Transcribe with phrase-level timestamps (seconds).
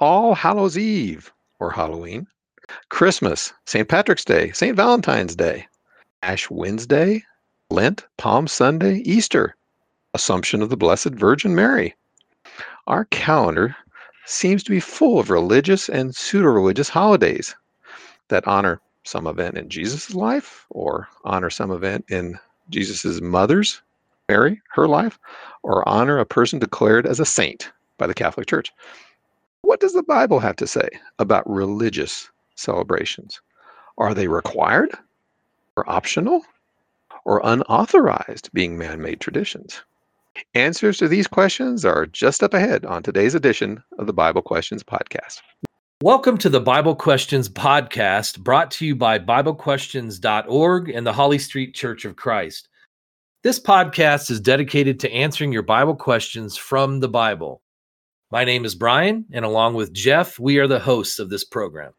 [0.00, 2.26] All Hallows Eve or Halloween,
[2.88, 3.86] Christmas, St.
[3.86, 4.74] Patrick's Day, St.
[4.74, 5.66] Valentine's Day,
[6.22, 7.22] Ash Wednesday,
[7.68, 9.54] Lent, Palm Sunday, Easter,
[10.14, 11.94] Assumption of the Blessed Virgin Mary.
[12.86, 13.76] Our calendar
[14.24, 17.54] seems to be full of religious and pseudo religious holidays
[18.28, 22.38] that honor some event in Jesus' life or honor some event in
[22.70, 23.82] Jesus' mother's,
[24.30, 25.18] Mary, her life,
[25.62, 28.72] or honor a person declared as a saint by the Catholic Church.
[29.70, 30.88] What does the Bible have to say
[31.20, 33.40] about religious celebrations?
[33.98, 34.90] Are they required
[35.76, 36.42] or optional
[37.24, 39.80] or unauthorized being man made traditions?
[40.56, 44.82] Answers to these questions are just up ahead on today's edition of the Bible Questions
[44.82, 45.38] Podcast.
[46.02, 51.76] Welcome to the Bible Questions Podcast, brought to you by BibleQuestions.org and the Holly Street
[51.76, 52.68] Church of Christ.
[53.44, 57.62] This podcast is dedicated to answering your Bible questions from the Bible.
[58.32, 61.92] My name is Brian, and along with Jeff, we are the hosts of this program.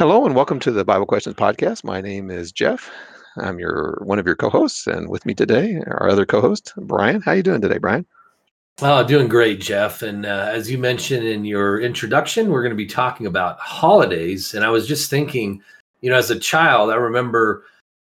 [0.00, 1.84] Hello, and welcome to the Bible Questions Podcast.
[1.84, 2.90] My name is Jeff.
[3.36, 7.22] I'm your one of your co-hosts, and with me today, our other co-host, Brian.
[7.22, 8.04] How are you doing today, Brian?
[8.82, 10.02] Oh, doing great, Jeff.
[10.02, 14.54] And uh, as you mentioned in your introduction, we're going to be talking about holidays.
[14.54, 15.62] And I was just thinking,
[16.00, 17.64] you know, as a child, I remember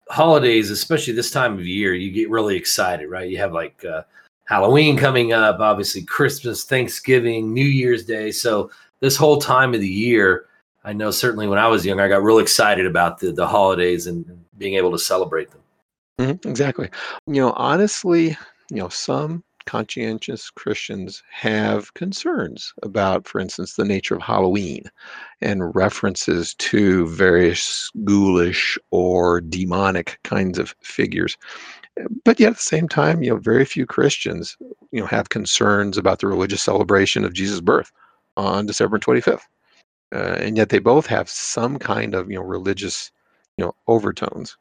[0.07, 3.29] holidays, especially this time of year, you get really excited, right?
[3.29, 4.03] You have like uh,
[4.45, 8.31] Halloween coming up, obviously Christmas, Thanksgiving, New Year's Day.
[8.31, 8.69] So
[8.99, 10.47] this whole time of the year,
[10.83, 14.07] I know certainly when I was young, I got real excited about the the holidays
[14.07, 14.25] and
[14.57, 15.61] being able to celebrate them.
[16.19, 16.89] Mm-hmm, exactly.
[17.25, 18.37] You know, honestly,
[18.69, 24.83] you know, some conscientious Christians have concerns about, for instance, the nature of Halloween
[25.41, 31.37] and references to various ghoulish or demonic kinds of figures.
[32.25, 34.57] But yet at the same time, you know, very few Christians,
[34.91, 37.91] you know, have concerns about the religious celebration of Jesus' birth
[38.35, 39.43] on December 25th.
[40.13, 43.11] Uh, and yet they both have some kind of, you know, religious,
[43.57, 44.57] you know, overtones.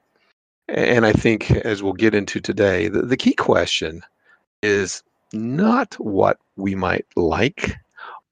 [0.68, 4.02] And I think as we'll get into today, the, the key question
[4.62, 5.02] is
[5.32, 7.76] not what we might like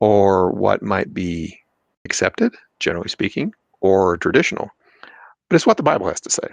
[0.00, 1.58] or what might be
[2.04, 4.70] accepted, generally speaking, or traditional,
[5.48, 6.48] but it's what the Bible has to say.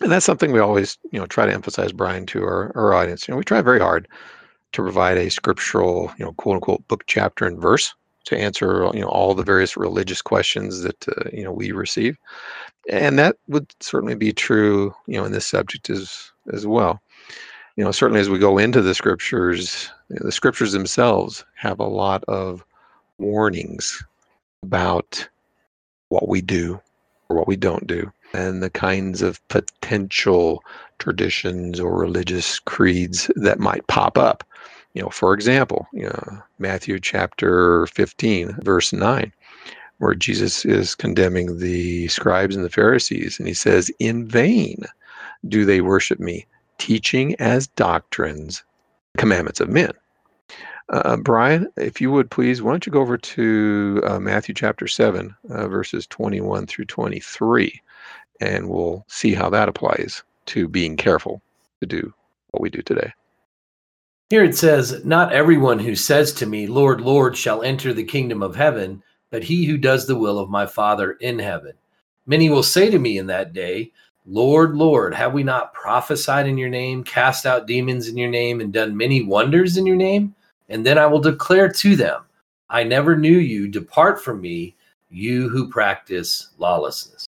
[0.00, 3.26] And that's something we always, you know, try to emphasize, Brian, to our, our audience.
[3.26, 4.08] You know, we try very hard
[4.72, 7.94] to provide a scriptural, you know, quote unquote book, chapter, and verse
[8.24, 12.18] to answer, you know, all the various religious questions that, uh, you know, we receive.
[12.88, 17.00] And that would certainly be true, you know, in this subject as, as well
[17.76, 22.22] you know, certainly as we go into the scriptures, the scriptures themselves have a lot
[22.24, 22.64] of
[23.18, 24.02] warnings
[24.62, 25.28] about
[26.08, 26.80] what we do
[27.28, 30.62] or what we don't do and the kinds of potential
[30.98, 34.44] traditions or religious creeds that might pop up.
[34.94, 39.32] You know, for example, you know, Matthew chapter 15, verse 9,
[39.98, 44.84] where Jesus is condemning the scribes and the Pharisees, and he says, In vain
[45.48, 46.46] do they worship me,
[46.84, 48.62] teaching as doctrines
[49.16, 49.90] commandments of men.
[50.90, 54.86] Uh, Brian, if you would please, why don't you go over to uh, Matthew chapter
[54.86, 57.80] 7, uh, verses 21 through 23,
[58.42, 61.40] and we'll see how that applies to being careful
[61.80, 62.12] to do
[62.50, 63.10] what we do today.
[64.28, 68.42] Here it says, Not everyone who says to me, Lord, Lord, shall enter the kingdom
[68.42, 71.72] of heaven, but he who does the will of my Father in heaven.
[72.26, 73.90] Many will say to me in that day,
[74.26, 78.60] Lord, Lord, have we not prophesied in your name, cast out demons in your name,
[78.60, 80.34] and done many wonders in your name?
[80.68, 82.22] And then I will declare to them,
[82.70, 83.68] I never knew you.
[83.68, 84.74] Depart from me,
[85.10, 87.26] you who practice lawlessness.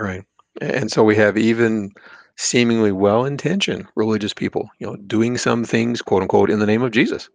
[0.00, 0.24] Right.
[0.60, 1.92] And so we have even
[2.36, 6.82] seemingly well intentioned religious people, you know, doing some things, quote unquote, in the name
[6.82, 7.28] of Jesus.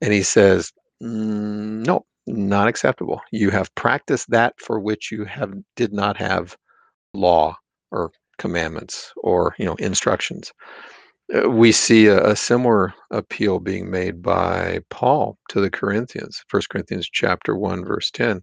[0.00, 0.72] And he says,
[1.02, 3.20] mm, no, not acceptable.
[3.32, 6.56] You have practiced that for which you have did not have
[7.14, 7.56] law
[7.92, 10.52] or commandments or you know instructions.
[11.32, 16.62] Uh, we see a, a, similar appeal being made by Paul to the Corinthians, 1
[16.70, 18.42] Corinthians chapter 1, verse 10,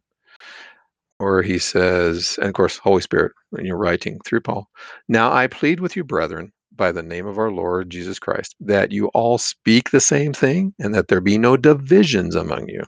[1.18, 4.68] where he says, and of course, Holy Spirit, you're writing through Paul.
[5.08, 8.92] Now I plead with you, brethren, by the name of our Lord Jesus Christ, that
[8.92, 12.82] you all speak the same thing and that there be no divisions among you,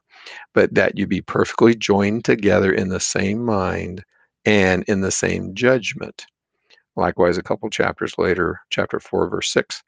[0.54, 4.04] but that you be perfectly joined together in the same mind
[4.46, 6.26] and in the same judgment.
[6.96, 9.82] Likewise, a couple chapters later, chapter 4, verse 6.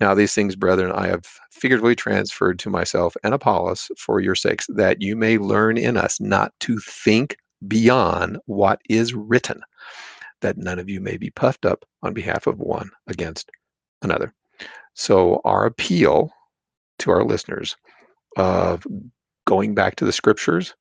[0.00, 4.66] Now, these things, brethren, I have figuratively transferred to myself and Apollos for your sakes,
[4.68, 7.36] that you may learn in us not to think
[7.68, 9.60] beyond what is written,
[10.40, 13.50] that none of you may be puffed up on behalf of one against
[14.02, 14.34] another.
[14.94, 16.32] So, our appeal
[17.00, 17.76] to our listeners
[18.36, 18.86] of
[19.46, 20.74] going back to the scriptures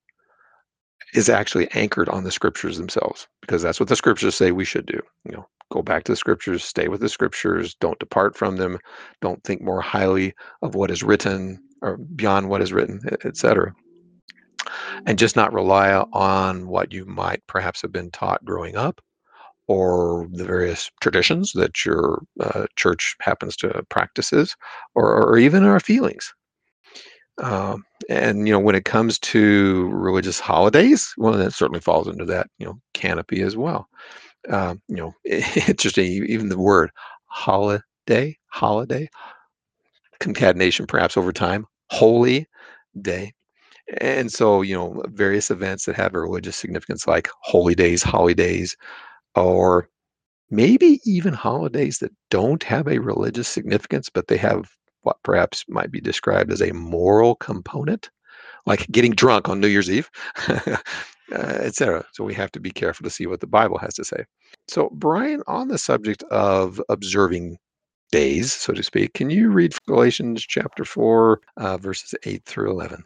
[1.14, 4.86] is actually anchored on the scriptures themselves because that's what the scriptures say we should
[4.86, 5.00] do.
[5.26, 8.80] You know, go back to the scriptures, stay with the scriptures, don't depart from them,
[9.22, 13.74] don't think more highly of what is written or beyond what is written, etc.
[15.06, 19.02] And just not rely on what you might perhaps have been taught growing up
[19.68, 24.56] or the various traditions that your uh, church happens to practices
[24.96, 26.34] or, or even our feelings
[27.40, 32.26] um, and you know, when it comes to religious holidays, well, that certainly falls into
[32.26, 33.88] that you know canopy as well.
[34.50, 36.26] Um, you know, interesting.
[36.28, 36.92] Even the word
[37.28, 39.10] holiday, holiday,
[40.20, 42.48] concatenation perhaps over time, holy
[43.02, 43.34] day.
[44.02, 48.76] And so, you know, various events that have a religious significance, like holy days, holidays,
[49.36, 49.90] or
[50.52, 54.70] maybe even holidays that don't have a religious significance, but they have
[55.10, 58.12] what perhaps might be described as a moral component,
[58.68, 60.08] like getting drunk on New Year's Eve,
[60.48, 60.78] uh,
[61.32, 62.06] etc.
[62.14, 64.24] So we have to be careful to see what the Bible has to say.
[64.68, 67.58] So, Brian, on the subject of observing
[68.12, 73.04] days, so to speak, can you read Galatians chapter 4, uh, verses 8 through 11?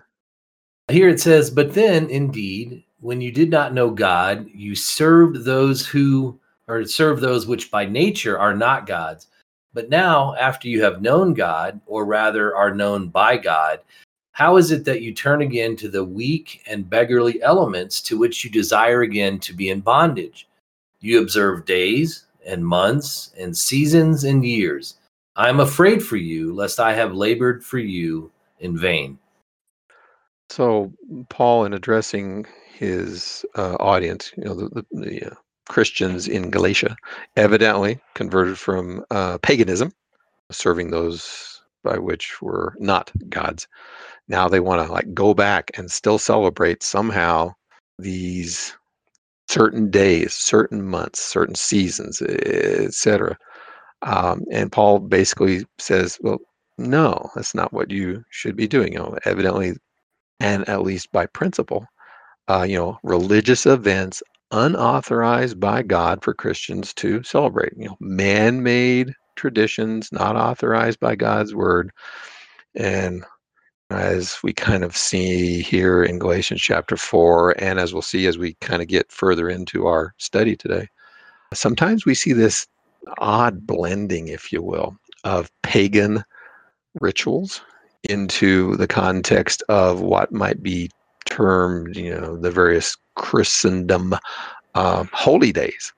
[0.92, 5.88] Here it says, But then, indeed, when you did not know God, you served those
[5.88, 9.28] who, or serve those which by nature are not God's.
[9.74, 13.80] But now, after you have known God, or rather are known by God,
[14.31, 18.44] how is it that you turn again to the weak and beggarly elements to which
[18.44, 20.48] you desire again to be in bondage?
[21.00, 24.96] You observe days and months and seasons and years.
[25.36, 29.18] I am afraid for you, lest I have labored for you in vain.
[30.50, 30.94] So,
[31.30, 35.36] Paul, in addressing his uh, audience, you know, the, the, the uh,
[35.69, 36.95] Christians in Galatia,
[37.36, 39.92] evidently converted from uh, paganism,
[40.51, 43.68] serving those by which were not gods.
[44.27, 47.54] Now they want to like go back and still celebrate somehow
[48.00, 48.75] these
[49.50, 53.38] certain days, certain months, certain seasons, etc.
[54.01, 56.39] Um, and Paul basically says, "Well,
[56.77, 59.74] no, that's not what you should be doing." You know, evidently,
[60.39, 61.86] and at least by principle,
[62.48, 64.24] uh, you know, religious events
[64.54, 67.74] unauthorized by God for Christians to celebrate.
[67.76, 71.92] You know, man-made traditions not authorized by God's word.
[72.76, 73.26] And
[73.90, 78.38] as we kind of see here in Galatians chapter 4 and as we'll see as
[78.38, 80.88] we kind of get further into our study today,
[81.54, 82.66] sometimes we see this
[83.18, 86.24] odd blending if you will of pagan
[87.02, 87.62] rituals
[88.10, 90.90] into the context of what might be
[91.26, 94.15] termed, you know, the various Christendom
[94.75, 95.94] uh, holy days.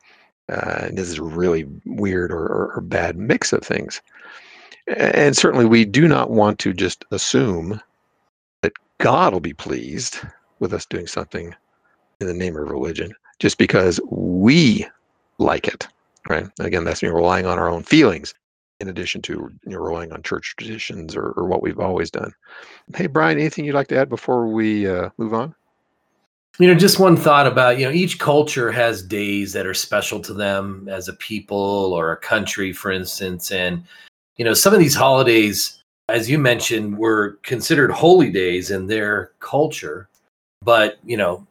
[0.50, 4.02] Uh, and this is a really weird or, or, or bad mix of things.
[4.88, 7.82] And certainly, we do not want to just assume
[8.62, 10.20] that God will be pleased
[10.60, 11.56] with us doing something
[12.20, 14.86] in the name of religion just because we
[15.40, 15.88] like it,
[16.30, 16.48] right?
[16.60, 18.34] Again, that's me relying on our own feelings
[18.80, 22.32] in addition to you know, relying on church traditions or, or, what we've always done.
[22.94, 25.56] Hey, Brian, anything you'd like to add before we uh, move on?
[26.58, 30.22] You know, just one thought about, you know, each culture has days that are special
[30.22, 33.52] to them as a people or a country, for instance.
[33.52, 33.84] And,
[34.38, 39.32] you know, some of these holidays, as you mentioned, were considered holy days in their
[39.40, 40.08] culture.
[40.62, 41.46] But, you know,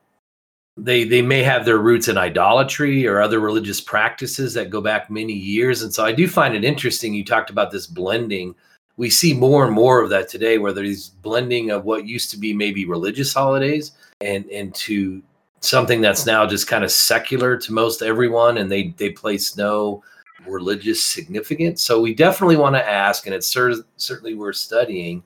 [0.77, 5.08] they they may have their roots in idolatry or other religious practices that go back
[5.08, 8.55] many years and so i do find it interesting you talked about this blending
[8.96, 12.39] we see more and more of that today where there's blending of what used to
[12.39, 15.22] be maybe religious holidays and into
[15.60, 20.03] something that's now just kind of secular to most everyone and they they place no
[20.46, 21.82] religious significance.
[21.82, 25.22] So we definitely want to ask and it's cer- certainly we're studying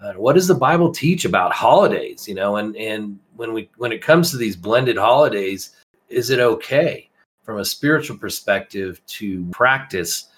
[0.00, 3.92] uh, what does the bible teach about holidays you know and and when we when
[3.92, 5.70] it comes to these blended holidays
[6.08, 7.08] is it okay
[7.42, 10.30] from a spiritual perspective to practice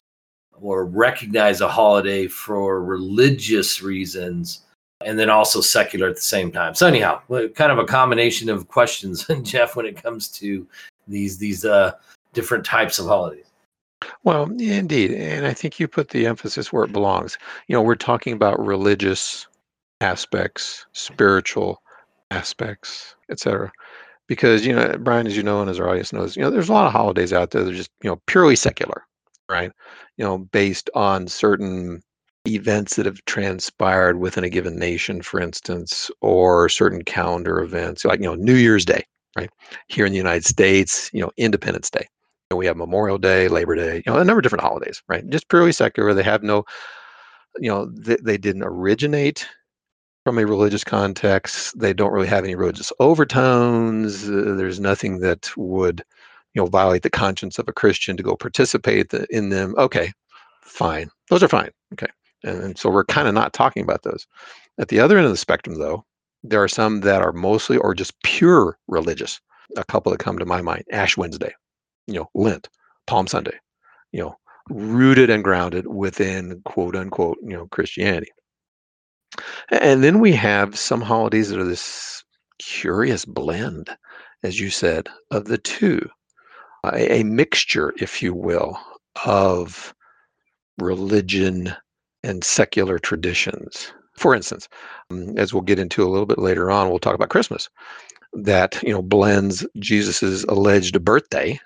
[0.60, 4.62] or recognize a holiday for religious reasons
[5.04, 6.74] and then also secular at the same time.
[6.74, 7.20] So anyhow,
[7.54, 10.66] kind of a combination of questions, Jeff, when it comes to
[11.06, 11.92] these these uh,
[12.32, 13.44] different types of holidays.
[14.24, 17.38] Well, indeed, and I think you put the emphasis where it belongs.
[17.66, 19.46] You know, we're talking about religious
[20.00, 21.82] aspects, spiritual
[22.30, 23.72] aspects, etc.
[24.26, 26.68] Because you know, Brian, as you know, and as our audience knows, you know, there's
[26.68, 29.04] a lot of holidays out there that are just you know purely secular,
[29.48, 29.72] right?
[30.16, 32.02] You know, based on certain
[32.46, 38.20] events that have transpired within a given nation, for instance, or certain calendar events, like
[38.20, 39.04] you know New Year's Day,
[39.36, 39.50] right?
[39.88, 42.06] Here in the United States, you know Independence Day.
[42.50, 45.28] And we have Memorial Day, Labor Day, you know a number of different holidays, right?
[45.30, 46.14] Just purely secular.
[46.14, 46.64] They have no,
[47.58, 49.46] you know, they, they didn't originate
[50.26, 51.78] from a religious context.
[51.78, 54.28] They don't really have any religious overtones.
[54.28, 56.02] Uh, there's nothing that would,
[56.56, 59.74] you know, violate the conscience of a Christian to go participate in them.
[59.76, 60.10] Okay,
[60.62, 61.10] fine.
[61.28, 61.70] Those are fine.
[61.92, 62.06] Okay.
[62.44, 64.26] And, and so we're kind of not talking about those.
[64.78, 66.06] At the other end of the spectrum, though,
[66.42, 69.38] there are some that are mostly or just pure religious.
[69.76, 71.52] A couple that come to my mind Ash Wednesday,
[72.06, 72.70] you know, Lent,
[73.06, 73.58] Palm Sunday,
[74.12, 74.34] you know,
[74.70, 78.30] rooted and grounded within quote unquote, you know, Christianity.
[79.70, 82.24] And then we have some holidays that are this
[82.58, 83.90] curious blend,
[84.42, 86.08] as you said, of the two,
[86.94, 88.78] a, mixture, if you will,
[89.24, 89.94] of
[90.78, 91.74] religion
[92.22, 93.92] and secular traditions.
[94.16, 94.68] For instance,
[95.10, 97.68] um, as we'll get into a little bit later on, we'll talk about Christmas
[98.32, 101.58] that you know blends Jesus's alleged birthday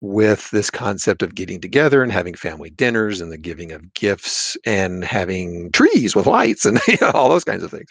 [0.00, 4.56] with this concept of getting together and having family dinners and the giving of gifts
[4.66, 7.88] and having trees with lights and you know, all those kinds of things.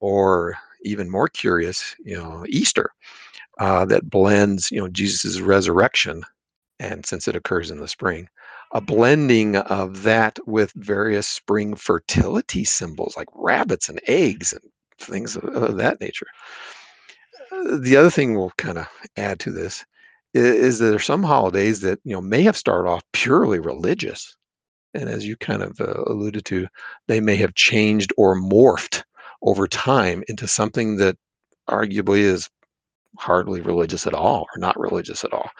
[0.00, 2.90] Or even more curious, you know, Easter
[3.58, 6.24] uh, that blends, you know, Jesus's resurrection,
[6.80, 8.28] and since it occurs in the spring,
[8.72, 14.62] a blending of that with various spring fertility symbols like rabbits and eggs and
[14.98, 16.26] things of, of that nature.
[17.52, 19.84] Uh, the other thing we'll kind of add to this
[20.34, 24.36] is that there are some holidays that you know may have started off purely religious
[24.92, 26.66] and as you kind of uh, alluded to
[27.06, 29.04] they may have changed or morphed
[29.42, 31.16] over time into something that
[31.68, 32.48] arguably is
[33.18, 35.50] hardly religious at all or not religious at all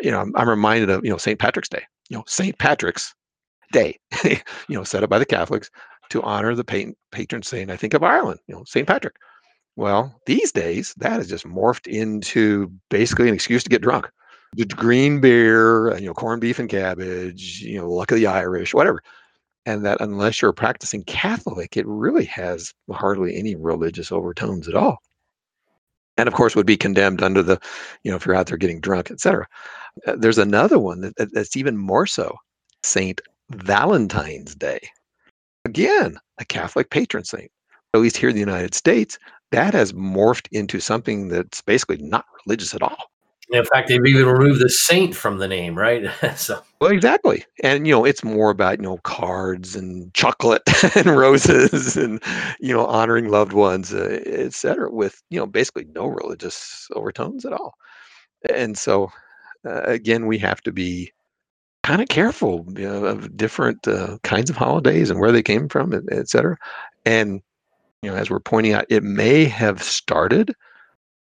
[0.00, 3.14] you know i'm, I'm reminded of you know st patrick's day you know st patrick's
[3.72, 4.38] day you
[4.70, 5.70] know set up by the catholics
[6.10, 9.14] to honor the patron saint i think of ireland you know st patrick
[9.76, 14.10] well, these days, that has just morphed into basically an excuse to get drunk.
[14.54, 18.26] The green beer, uh, you know, corned beef and cabbage, you know, luck of the
[18.26, 19.02] Irish, whatever.
[19.64, 24.74] And that unless you're a practicing Catholic, it really has hardly any religious overtones at
[24.74, 24.98] all.
[26.16, 27.60] And of course, would be condemned under the,
[28.02, 29.46] you know, if you're out there getting drunk, etc.
[30.06, 32.36] Uh, there's another one that, that's even more so
[32.82, 34.80] Saint Valentine's Day.
[35.64, 37.50] Again, a Catholic patron saint.
[37.94, 39.18] At least here in the United States,
[39.52, 43.10] that has morphed into something that's basically not religious at all.
[43.52, 46.10] In fact, they've even removed the saint from the name, right?
[46.36, 50.62] so well, exactly, and you know, it's more about you know cards and chocolate
[50.96, 52.22] and roses and
[52.60, 54.90] you know honoring loved ones, uh, etc.
[54.90, 57.74] With you know basically no religious overtones at all.
[58.52, 59.12] And so,
[59.66, 61.12] uh, again, we have to be
[61.82, 65.68] kind of careful you know, of different uh, kinds of holidays and where they came
[65.68, 66.56] from, etc.
[67.04, 67.42] And
[68.02, 70.54] you know, as we're pointing out, it may have started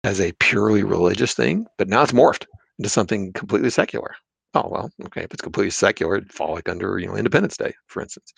[0.04, 2.46] as a purely religious thing, but now it's morphed
[2.78, 4.14] into something completely secular.
[4.54, 5.22] Oh well, okay.
[5.22, 8.32] If it's completely secular, it'd fall like under you know Independence Day, for instance.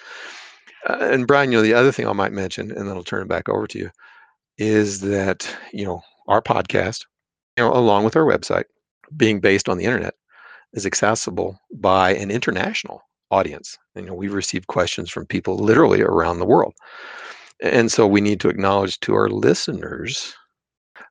[0.88, 3.22] Uh, and Brian, you know, the other thing I might mention, and then I'll turn
[3.22, 3.90] it back over to you,
[4.56, 7.04] is that you know our podcast,
[7.58, 8.64] you know, along with our website,
[9.16, 10.14] being based on the internet,
[10.72, 13.76] is accessible by an international audience.
[13.94, 16.74] And, you know, we've received questions from people literally around the world.
[17.62, 20.34] And so we need to acknowledge to our listeners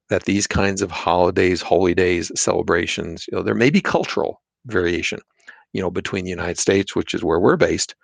[0.09, 5.19] that these kinds of holidays, holy days, celebrations, you know, there may be cultural variation,
[5.74, 7.95] you know, between the United States, which is where we're based,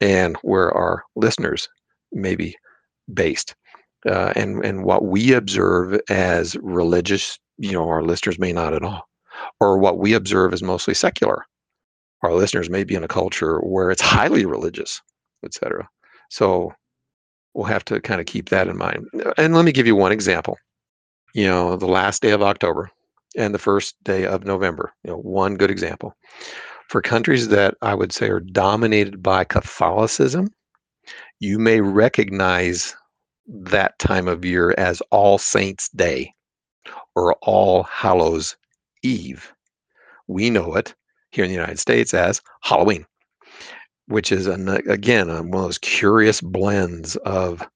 [0.00, 1.68] and where our listeners
[2.12, 2.56] may be
[3.12, 3.54] based.
[4.06, 8.84] Uh, and and what we observe as religious, you know, our listeners may not at
[8.84, 9.08] all,
[9.58, 11.44] or what we observe as mostly secular.
[12.22, 15.00] Our listeners may be in a culture where it's highly religious,
[15.44, 15.88] etc.
[16.30, 16.72] So
[17.54, 19.08] we'll have to kind of keep that in mind.
[19.36, 20.56] And let me give you one example.
[21.34, 22.90] You know, the last day of October
[23.36, 26.14] and the first day of November, you know, one good example.
[26.88, 30.52] For countries that I would say are dominated by Catholicism,
[31.40, 32.94] you may recognize
[33.46, 36.32] that time of year as All Saints' Day
[37.14, 38.56] or All Hallows
[39.02, 39.52] Eve.
[40.28, 40.94] We know it
[41.30, 43.06] here in the United States as Halloween
[44.08, 47.66] which is an, again one of those curious blends of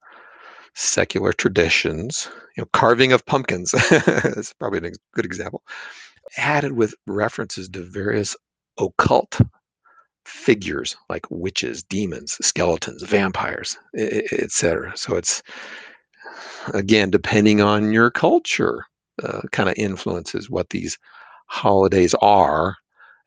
[0.81, 2.29] secular traditions.
[2.57, 5.63] You know, carving of pumpkins is probably a good example,
[6.37, 8.37] added with references to various
[8.79, 9.41] occult
[10.25, 14.93] figures like witches, demons, skeletons, vampires, etc.
[14.97, 15.43] So it's
[16.73, 18.85] again depending on your culture,
[19.23, 20.99] uh, kind of influences what these
[21.47, 22.77] holidays are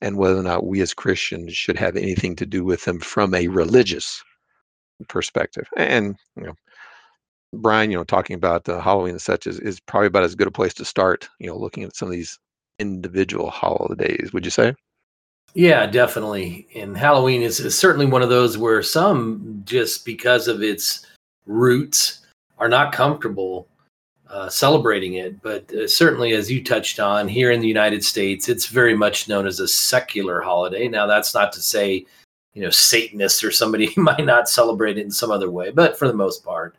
[0.02, 3.34] and whether or not we as Christians should have anything to do with them from
[3.34, 4.24] a religious
[5.08, 5.68] perspective.
[5.78, 6.56] And you know,
[7.54, 10.48] Brian, you know, talking about the Halloween and such is, is probably about as good
[10.48, 11.30] a place to start.
[11.40, 12.38] You know, looking at some of these
[12.80, 14.32] individual holidays.
[14.34, 14.74] Would you say?
[15.54, 16.68] Yeah, definitely.
[16.76, 21.06] And Halloween is, is certainly one of those where some just because of its
[21.46, 22.22] roots
[22.58, 23.68] are not comfortable
[24.30, 25.42] uh, celebrating it.
[25.44, 29.28] But uh, certainly, as you touched on, here in the United States, it's very much
[29.28, 30.88] known as a secular holiday.
[30.88, 32.06] Now, that's not to say,
[32.56, 36.08] you know, Satanists or somebody might not celebrate it in some other way, but for
[36.08, 36.76] the most part,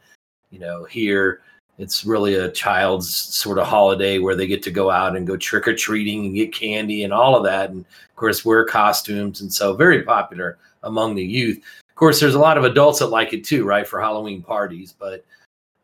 [0.54, 1.40] you know, here
[1.78, 5.36] it's really a child's sort of holiday where they get to go out and go
[5.36, 7.70] trick or treating and get candy and all of that.
[7.70, 9.40] And of course, wear costumes.
[9.40, 11.58] And so, very popular among the youth.
[11.88, 14.94] Of course, there's a lot of adults that like it too, right, for Halloween parties.
[14.96, 15.24] But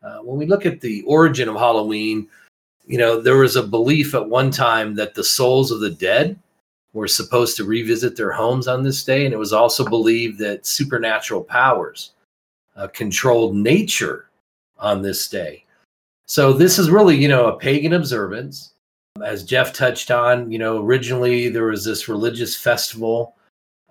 [0.01, 2.29] uh, when we look at the origin of Halloween,
[2.87, 6.39] you know, there was a belief at one time that the souls of the dead
[6.93, 9.25] were supposed to revisit their homes on this day.
[9.25, 12.11] And it was also believed that supernatural powers
[12.77, 14.29] uh, controlled nature
[14.81, 15.63] on this day.
[16.25, 18.73] So this is really, you know, a pagan observance.
[19.23, 23.35] As Jeff touched on, you know, originally there was this religious festival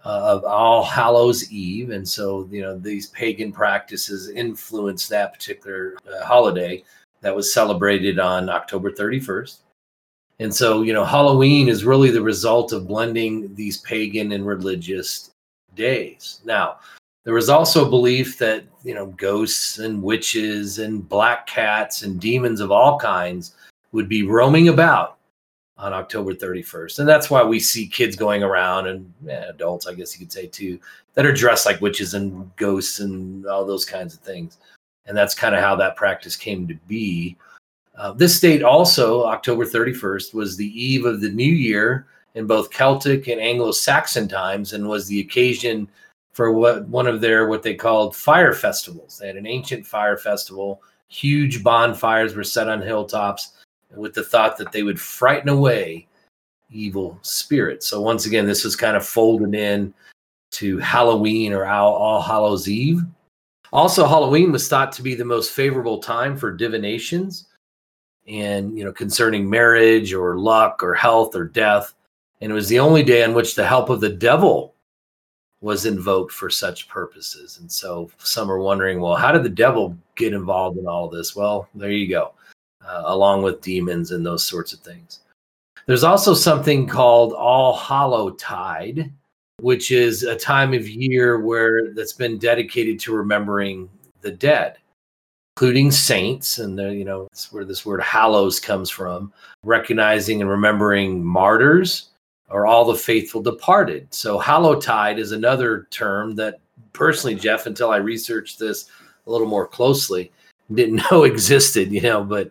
[0.04, 5.94] uh, of All Hallows Eve, and so you know these pagan practices influenced that particular
[6.10, 6.82] uh, holiday
[7.20, 9.58] that was celebrated on October 31st.
[10.38, 15.32] And so, you know, Halloween is really the result of blending these pagan and religious
[15.74, 16.40] days.
[16.46, 16.78] Now,
[17.24, 22.20] there was also a belief that, you know, ghosts and witches and black cats and
[22.20, 23.54] demons of all kinds
[23.92, 25.18] would be roaming about
[25.76, 26.98] on October 31st.
[26.98, 30.46] And that's why we see kids going around and adults, I guess you could say
[30.46, 30.78] too,
[31.14, 34.58] that are dressed like witches and ghosts and all those kinds of things.
[35.06, 37.36] And that's kind of how that practice came to be.
[37.96, 42.70] Uh, this date also, October 31st, was the eve of the new year in both
[42.70, 45.88] Celtic and Anglo Saxon times and was the occasion
[46.32, 49.18] for what one of their what they called fire festivals.
[49.18, 50.82] They had an ancient fire festival.
[51.08, 53.52] Huge bonfires were set on hilltops
[53.96, 56.06] with the thought that they would frighten away
[56.70, 57.86] evil spirits.
[57.86, 59.92] So once again, this was kind of folded in
[60.52, 63.02] to Halloween or All, All Hallows Eve.
[63.72, 67.46] Also, Halloween was thought to be the most favorable time for divinations
[68.28, 71.94] and you know concerning marriage or luck or health or death.
[72.40, 74.74] And it was the only day on which the help of the devil
[75.62, 77.58] was invoked for such purposes.
[77.58, 81.36] And so some are wondering, well, how did the devil get involved in all this?
[81.36, 82.32] Well, there you go,
[82.86, 85.20] uh, along with demons and those sorts of things.
[85.86, 89.12] There's also something called All Hallow Tide,
[89.60, 93.88] which is a time of year where that's been dedicated to remembering
[94.22, 94.78] the dead,
[95.56, 99.32] including saints, and the, you know, it's where this word hallows comes from,
[99.64, 102.09] recognizing and remembering martyrs
[102.50, 104.12] or all the faithful departed.
[104.12, 106.60] So Hallowtide is another term that
[106.92, 108.90] personally, Jeff, until I researched this
[109.26, 110.32] a little more closely,
[110.72, 112.50] didn't know existed, you know, but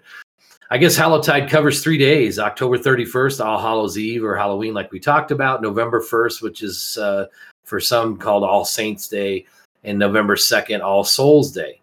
[0.72, 5.00] I guess Hallowtide covers three days October 31st, All Hallows Eve or Halloween, like we
[5.00, 7.26] talked about, November 1st, which is uh,
[7.66, 9.46] for some called All Saints Day,
[9.84, 11.82] and November 2nd, All Souls Day.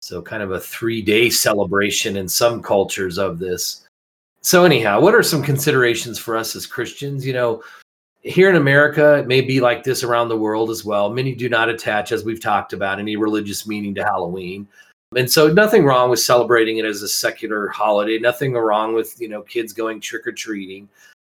[0.00, 3.83] So, kind of a three day celebration in some cultures of this.
[4.44, 7.26] So anyhow, what are some considerations for us as Christians?
[7.26, 7.62] You know,
[8.20, 11.08] here in America, it may be like this around the world as well.
[11.08, 14.68] Many do not attach, as we've talked about, any religious meaning to Halloween.
[15.16, 19.28] And so nothing wrong with celebrating it as a secular holiday, nothing wrong with, you
[19.28, 20.90] know, kids going trick or treating.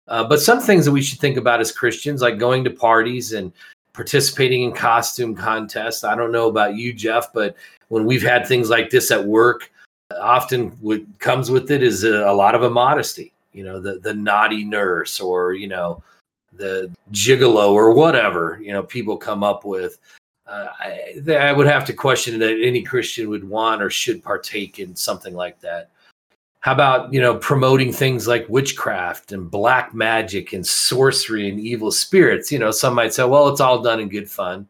[0.07, 3.33] Uh, but some things that we should think about as Christians, like going to parties
[3.33, 3.53] and
[3.93, 6.05] participating in costume contests.
[6.05, 7.57] I don't know about you, Jeff, but
[7.89, 9.70] when we've had things like this at work,
[10.19, 14.15] often what comes with it is a, a lot of immodesty you know the the
[14.15, 16.03] naughty nurse or you know
[16.53, 19.99] the gigolo or whatever you know people come up with.
[20.47, 24.81] Uh, I, I would have to question that any christian would want or should partake
[24.81, 25.91] in something like that.
[26.61, 31.93] How about you know promoting things like witchcraft and black magic and sorcery and evil
[31.93, 32.51] spirits?
[32.51, 34.69] You know some might say well it's all done in good fun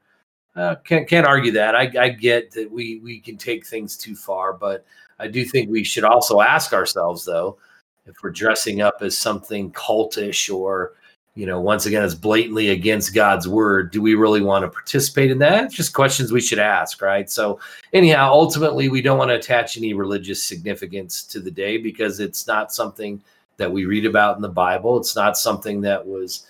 [0.61, 4.15] uh, can't can't argue that I, I get that we we can take things too
[4.15, 4.85] far but
[5.21, 7.59] I do think we should also ask ourselves, though,
[8.07, 10.95] if we're dressing up as something cultish or,
[11.35, 15.31] you know, once again, as blatantly against God's word, do we really want to participate
[15.31, 15.65] in that?
[15.65, 17.31] It's just questions we should ask, right?
[17.31, 17.61] So,
[17.93, 22.47] anyhow, ultimately, we don't want to attach any religious significance to the day because it's
[22.47, 23.23] not something
[23.59, 24.97] that we read about in the Bible.
[24.97, 26.47] It's not something that was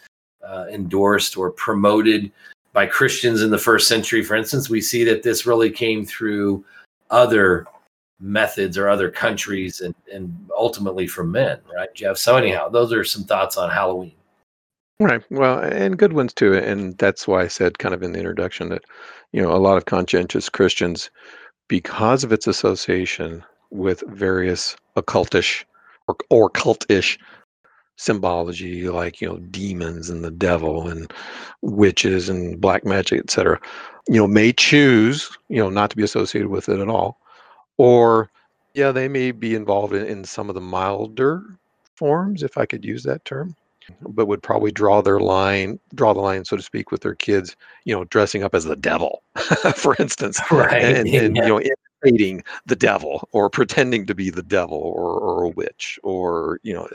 [0.47, 2.31] uh, endorsed or promoted
[2.73, 4.23] by Christians in the first century.
[4.23, 6.65] For instance, we see that this really came through
[7.11, 7.67] other
[8.21, 12.19] methods or other countries and, and ultimately from men, right, Jeff?
[12.19, 14.13] So, anyhow, those are some thoughts on Halloween.
[15.01, 15.23] Right.
[15.31, 16.55] Well, and good ones too.
[16.55, 18.85] And that's why I said kind of in the introduction that,
[19.33, 21.11] you know, a lot of conscientious Christians,
[21.69, 25.65] because of its association with various occultish
[26.07, 27.17] or, or cultish
[28.01, 31.13] symbology like you know demons and the devil and
[31.63, 33.61] witches and black magic etc
[34.09, 37.19] you know may choose you know not to be associated with it at all
[37.77, 38.31] or
[38.75, 41.43] Yeah, they may be involved in, in some of the milder
[41.97, 43.57] forms, if I could use that term,
[43.91, 44.13] mm-hmm.
[44.13, 47.57] but would probably draw their line, draw the line, so to speak, with their kids,
[47.85, 49.23] you know, dressing up as the devil,
[49.75, 50.83] for instance, Right.
[50.83, 51.61] and and you know,
[52.05, 56.75] imitating the devil or pretending to be the devil or or a witch or you
[56.75, 56.87] know,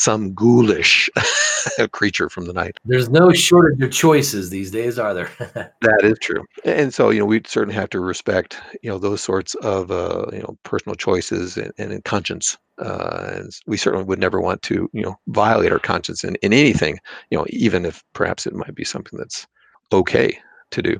[0.00, 1.10] some ghoulish
[1.92, 2.78] creature from the night.
[2.86, 5.30] There's no shortage of choices these days, are there?
[5.82, 6.44] That is true.
[6.64, 10.26] And so, you know, we certainly have to respect, you know, those sorts of, uh,
[10.32, 12.56] you know, personal choices and, and conscience.
[12.78, 16.54] Uh, and we certainly would never want to, you know, violate our conscience in, in
[16.54, 16.98] anything,
[17.30, 19.46] you know, even if perhaps it might be something that's
[19.92, 20.38] okay
[20.70, 20.98] to do.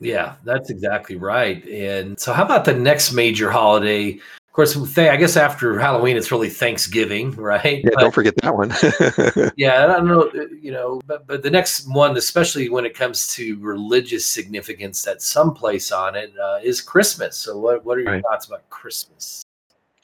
[0.00, 1.64] Yeah, that's exactly right.
[1.68, 4.18] And so, how about the next major holiday?
[4.52, 7.82] Of course, th- I guess after Halloween, it's really Thanksgiving, right?
[7.82, 8.68] Yeah, But don't forget that one.
[9.56, 12.94] yeah, I don't know, uh, you know, but, but the next one, especially when it
[12.94, 17.34] comes to religious significance that some place on it, uh, is Christmas.
[17.34, 18.22] So, what, what are your Right.
[18.22, 19.42] thoughts about Christmas?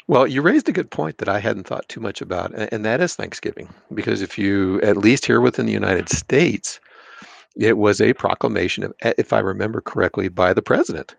[0.07, 3.03] Well, you raised a good point that I hadn't thought too much about, and that
[3.03, 3.69] is Thanksgiving.
[3.93, 6.81] Because if you, at least here within the United States,
[7.55, 11.17] it was a proclamation, of, if I remember correctly, by the president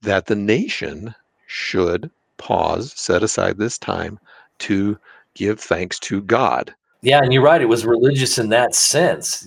[0.00, 1.14] that the nation
[1.46, 4.18] should pause, set aside this time
[4.60, 4.98] to
[5.34, 6.74] give thanks to God.
[7.02, 7.60] Yeah, and you're right.
[7.60, 9.46] It was religious in that sense.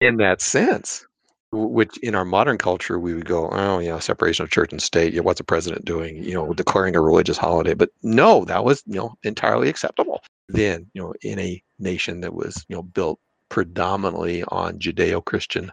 [0.00, 1.04] In that sense,
[1.52, 5.12] which in our modern culture we would go, oh, yeah, separation of church and state.
[5.12, 6.22] Yeah, what's a president doing?
[6.22, 7.74] You know, declaring a religious holiday.
[7.74, 10.86] But no, that was you know entirely acceptable then.
[10.94, 15.72] You know, in a nation that was you know built predominantly on Judeo-Christian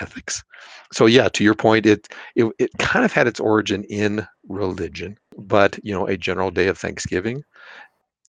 [0.00, 0.42] ethics.
[0.90, 5.18] So yeah, to your point, it, it it kind of had its origin in religion,
[5.38, 7.44] but you know, a general day of Thanksgiving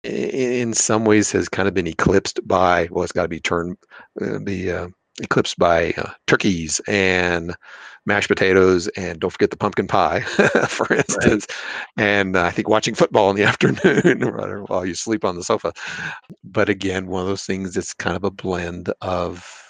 [0.03, 3.77] in some ways has kind of been eclipsed by well, it's got to be turned
[4.21, 4.87] uh, be uh,
[5.21, 7.55] eclipsed by uh, turkeys and
[8.05, 10.21] mashed potatoes and don't forget the pumpkin pie,
[10.67, 10.99] for right.
[10.99, 11.47] instance,
[11.97, 14.21] and uh, I think watching football in the afternoon
[14.67, 15.73] while you sleep on the sofa.
[16.43, 19.68] But again, one of those things that's kind of a blend of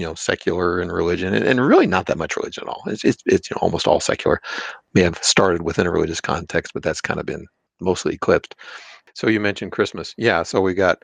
[0.00, 2.82] you know secular and religion and, and really not that much religion at all.
[2.86, 4.40] It's, it's, it's you know, almost all secular.
[4.94, 7.46] May have started within a religious context but that's kind of been
[7.80, 8.54] mostly eclipsed.
[9.14, 10.14] So you mentioned christmas.
[10.16, 11.02] Yeah so we got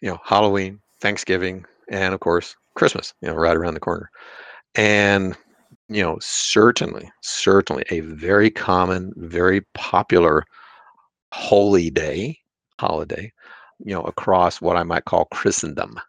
[0.00, 4.10] you know halloween thanksgiving and of course christmas you know right around the corner.
[4.74, 5.36] And
[5.90, 10.44] you know certainly certainly a very common very popular
[11.32, 12.38] holy day
[12.80, 13.30] holiday
[13.84, 16.00] you know across what i might call christendom.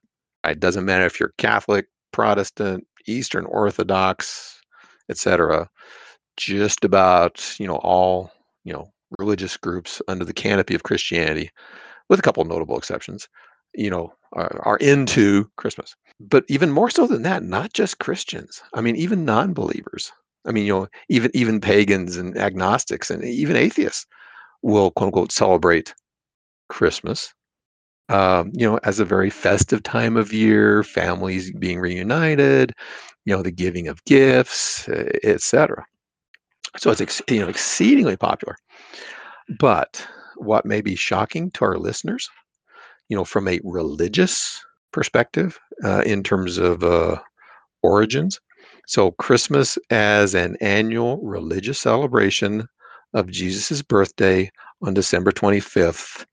[0.44, 4.60] It doesn't matter if you're Catholic, Protestant, Eastern Orthodox,
[5.10, 5.70] etc.
[6.38, 8.32] Just about, you know, all,
[8.64, 11.50] you know, religious groups under the canopy of Christianity,
[12.10, 13.28] with a couple notable exceptions,
[13.74, 15.96] you know, are, are into Christmas.
[16.20, 18.62] But even more so than that, not just Christians.
[18.74, 20.12] I mean, even non-believers.
[20.46, 24.06] I mean, you know, even even pagans and agnostics and even atheists
[24.64, 25.94] will quote unquote celebrate
[26.70, 27.34] Christmas
[28.10, 32.74] um, you know, as a very festive time of year, families being reunited,
[33.26, 34.88] you know, the giving of gifts,
[35.24, 35.86] etc.
[36.78, 38.56] So it's ex- you know exceedingly popular.
[39.60, 40.06] But
[40.38, 42.30] what may be shocking to our listeners,
[43.10, 44.60] you know, from a religious
[44.92, 47.18] perspective, uh, in terms of uh,
[47.84, 48.40] origins,
[48.88, 52.68] so Christmas as an annual religious celebration
[53.14, 56.26] of Jesus' birthday on December 25th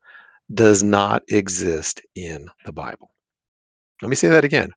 [0.55, 3.11] does not exist in the Bible.
[4.03, 4.73] Let me say that again.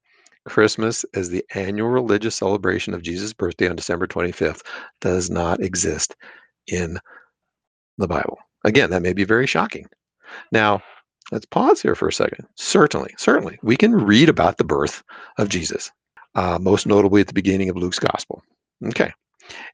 [0.47, 4.61] Christmas as the annual religious celebration of Jesus' birthday on December 25th
[4.99, 6.15] does not exist
[6.67, 6.99] in
[7.97, 8.39] the Bible.
[8.63, 9.87] Again, that may be very shocking.
[10.51, 10.81] Now,
[11.31, 12.47] let's pause here for a second.
[12.55, 15.03] Certainly, certainly, we can read about the birth
[15.37, 15.91] of Jesus,
[16.35, 18.43] uh, most notably at the beginning of Luke's gospel.
[18.87, 19.13] Okay.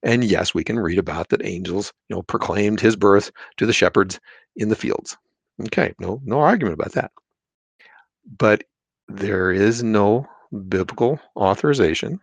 [0.04, 3.74] And yes, we can read about that angels, you know, proclaimed his birth to the
[3.74, 4.20] shepherds
[4.56, 5.18] in the fields.
[5.66, 7.12] Okay, no, no argument about that.
[8.38, 8.64] But
[9.08, 10.28] there is no
[10.68, 12.20] biblical authorization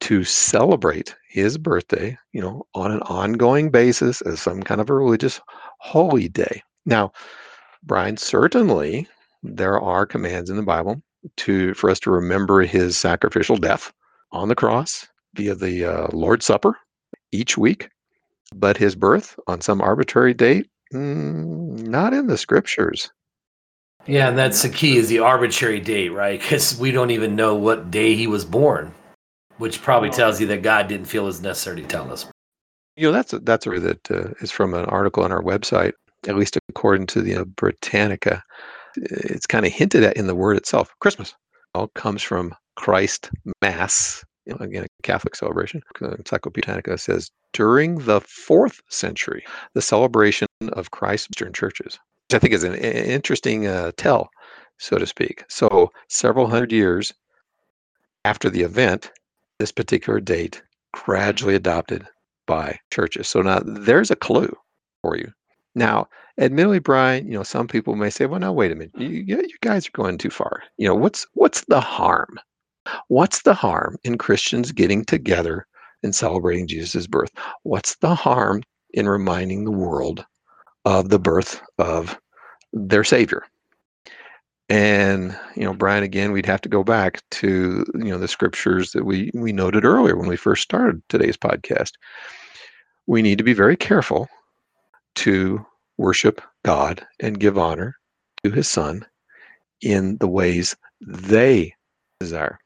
[0.00, 4.94] to celebrate his birthday, you know, on an ongoing basis as some kind of a
[4.94, 5.40] religious
[5.80, 6.62] holy day.
[6.84, 7.12] Now,
[7.82, 9.08] Brian, certainly
[9.42, 11.02] there are commands in the Bible
[11.38, 13.92] to for us to remember his sacrificial death
[14.32, 16.76] on the cross via the uh, Lord's Supper
[17.32, 17.88] each week,
[18.54, 23.10] but his birth on some arbitrary date, mm, not in the scriptures.
[24.06, 26.40] Yeah, and that's the key is the arbitrary date, right?
[26.40, 28.94] Because we don't even know what day he was born,
[29.58, 32.26] which probably tells you that God didn't feel it was necessary to tell us.
[32.96, 35.92] You know, that's a, that's a that uh, is from an article on our website,
[36.28, 38.42] at least according to the uh, Britannica.
[38.96, 40.94] It's kind of hinted at in the word itself.
[41.00, 41.34] Christmas
[41.74, 44.24] all comes from Christ Mass,
[44.60, 45.82] again, a Catholic celebration.
[46.00, 52.38] Encyclopedia Britannica says during the fourth century, the celebration of Christ's Eastern churches, which I
[52.38, 54.30] think is an interesting uh, tell,
[54.78, 55.44] so to speak.
[55.48, 57.12] So, several hundred years
[58.24, 59.10] after the event,
[59.58, 62.06] this particular date gradually adopted
[62.46, 63.28] by churches.
[63.28, 64.54] So now there's a clue
[65.02, 65.30] for you.
[65.74, 69.08] Now, admittedly, Brian, you know, some people may say, "Well, now wait a minute, you,
[69.26, 72.38] you guys are going too far." You know, what's what's the harm?
[73.08, 75.66] What's the harm in Christians getting together
[76.02, 77.30] and celebrating Jesus' birth?
[77.62, 80.24] What's the harm in reminding the world
[80.84, 82.18] of the birth of
[82.72, 83.44] their Savior?
[84.68, 88.92] And you know, Brian, again, we'd have to go back to you know the scriptures
[88.92, 91.92] that we we noted earlier when we first started today's podcast.
[93.06, 94.28] We need to be very careful
[95.16, 95.64] to
[95.98, 97.96] worship God and give honor
[98.42, 99.06] to His Son
[99.82, 101.72] in the ways they
[102.18, 102.58] desire.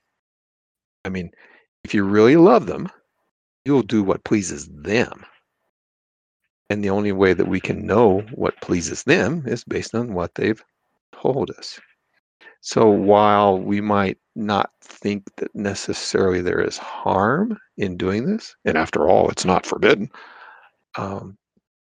[1.05, 1.31] I mean,
[1.85, 2.89] if you really love them,
[3.65, 5.25] you'll do what pleases them.
[6.69, 10.35] And the only way that we can know what pleases them is based on what
[10.35, 10.63] they've
[11.13, 11.81] told us.
[12.61, 18.77] So while we might not think that necessarily there is harm in doing this, and
[18.77, 20.11] after all, it's not forbidden,
[20.97, 21.37] um,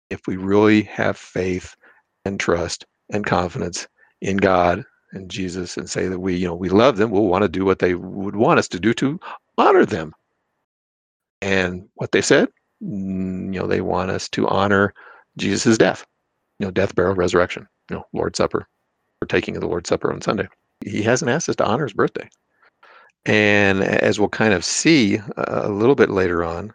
[0.10, 1.76] if we really have faith
[2.26, 3.88] and trust and confidence
[4.22, 7.43] in God and Jesus and say that we, you know, we love them, we'll want
[7.43, 9.20] to do what they would want us to do to
[9.58, 10.13] honor them.
[11.41, 12.50] And what they said,
[12.84, 14.93] mm, you know, they want us to honor
[15.38, 16.06] Jesus' death,
[16.60, 18.67] you know, death, burial, resurrection, you know, Lord's Supper
[19.20, 20.48] for taking of the Lord's Supper on Sunday.
[20.86, 22.30] He hasn't asked us to honor his birthday.
[23.26, 26.72] And as we'll kind of see a little bit later on, you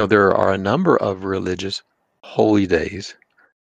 [0.00, 1.82] know, there are a number of religious
[2.22, 3.14] holy days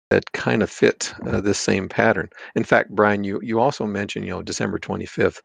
[0.10, 2.30] that kind of fit uh, this same pattern.
[2.56, 5.42] In fact, Brian, you you also mentioned, you know, December 25th,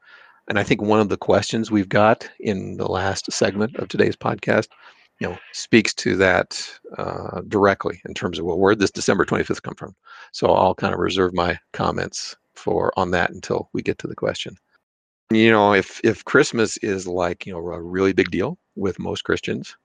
[0.48, 4.16] and I think one of the questions we've got in the last segment of today's
[4.16, 4.68] podcast,
[5.20, 9.62] you know, speaks to that uh, directly in terms of well, where this December 25th
[9.62, 9.94] come from?
[10.32, 14.16] So I'll kind of reserve my comments for on that until we get to the
[14.16, 14.56] question.
[15.30, 19.24] You know, if if Christmas is like you know a really big deal with most
[19.24, 19.76] Christians,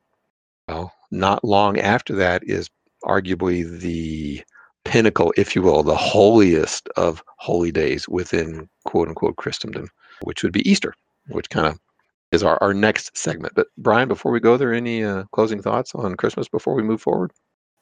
[0.67, 2.69] well, not long after that is
[3.03, 4.43] arguably the
[4.86, 9.88] pinnacle, if you will, the holiest of holy days within quote unquote Christendom,
[10.24, 10.93] which would be Easter,
[11.30, 11.80] which kind of
[12.32, 13.54] is our, our next segment.
[13.56, 17.02] But Brian, before we go there, any uh, closing thoughts on Christmas before we move
[17.02, 17.32] forward?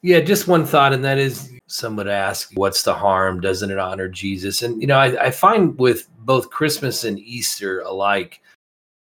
[0.03, 3.39] Yeah, just one thought, and that is some would ask, what's the harm?
[3.39, 4.63] Doesn't it honor Jesus?
[4.63, 8.41] And, you know, I, I find with both Christmas and Easter alike,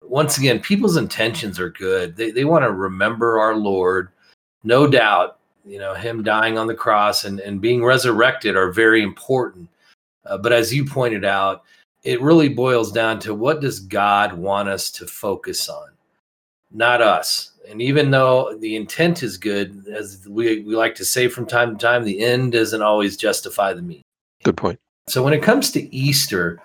[0.01, 2.17] once again, people's intentions are good.
[2.17, 4.11] They, they want to remember our Lord.
[4.63, 5.36] No doubt,
[5.67, 9.69] you know, him dying on the cross and, and being resurrected are very important.
[10.25, 11.65] Uh, but as you pointed out,
[12.05, 15.89] it really boils down to what does God want us to focus on?
[16.71, 21.29] Not us and even though the intent is good, as we, we like to say
[21.29, 24.05] from time to time, the end doesn't always justify the means.
[24.45, 24.79] Good point.
[25.09, 26.61] So when it comes to Easter,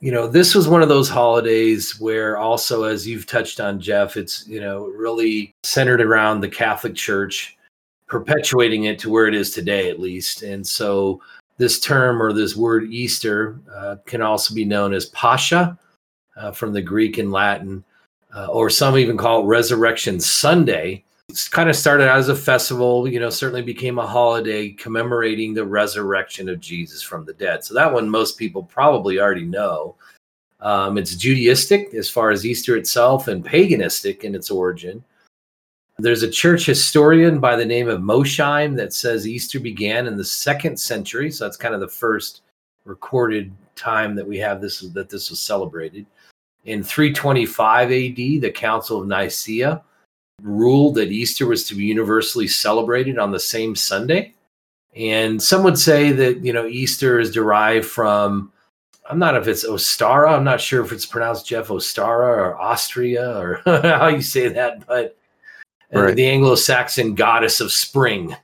[0.00, 4.16] you know, this was one of those holidays where also, as you've touched on, Jeff,
[4.16, 7.55] it's, you know, really centered around the Catholic Church,
[8.06, 10.42] perpetuating it to where it is today, at least.
[10.42, 11.20] And so
[11.58, 15.78] this term or this word Easter uh, can also be known as Pascha
[16.36, 17.84] uh, from the Greek and Latin
[18.34, 21.02] uh, or some even call it Resurrection Sunday.
[21.28, 25.54] It's kind of started out as a festival, you know, certainly became a holiday commemorating
[25.54, 27.64] the resurrection of Jesus from the dead.
[27.64, 29.96] So that one most people probably already know.
[30.60, 35.02] Um, it's Judaistic as far as Easter itself and paganistic in its origin.
[35.98, 40.24] There's a church historian by the name of Mosheim that says Easter began in the
[40.24, 41.30] second century.
[41.30, 42.42] So that's kind of the first
[42.84, 46.04] recorded time that we have this that this was celebrated.
[46.66, 49.82] In 325 AD, the Council of Nicaea
[50.42, 54.34] ruled that Easter was to be universally celebrated on the same Sunday.
[54.94, 58.52] And some would say that, you know, Easter is derived from,
[59.08, 60.36] I'm not if it's Ostara.
[60.36, 64.86] I'm not sure if it's pronounced Jeff Ostara or Austria or how you say that,
[64.86, 65.16] but
[65.94, 66.16] Uh, right.
[66.16, 68.34] the Anglo Saxon goddess of spring.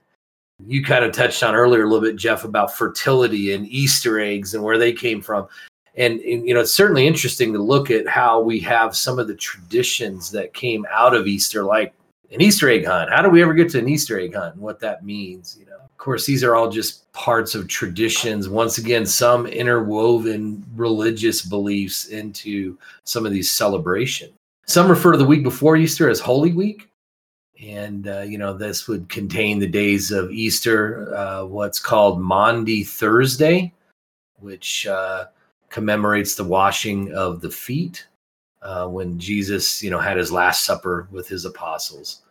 [0.64, 4.54] You kind of touched on earlier a little bit, Jeff, about fertility and Easter eggs
[4.54, 5.48] and where they came from
[5.94, 9.28] and, and, you know it's certainly interesting to look at how we have some of
[9.28, 11.94] the traditions that came out of easter like
[12.30, 14.62] an easter egg hunt how do we ever get to an easter egg hunt and
[14.62, 18.78] what that means you know of course these are all just parts of traditions once
[18.78, 24.32] again some interwoven religious beliefs into some of these celebrations
[24.66, 26.88] some refer to the week before easter as holy week
[27.62, 32.84] and uh, you know this would contain the days of easter uh, what's called maundy
[32.84, 33.72] thursday
[34.40, 35.26] which uh,
[35.70, 38.06] commemorates the washing of the feet.
[38.62, 42.22] uh, when Jesus, you know, had his last supper with his apostles.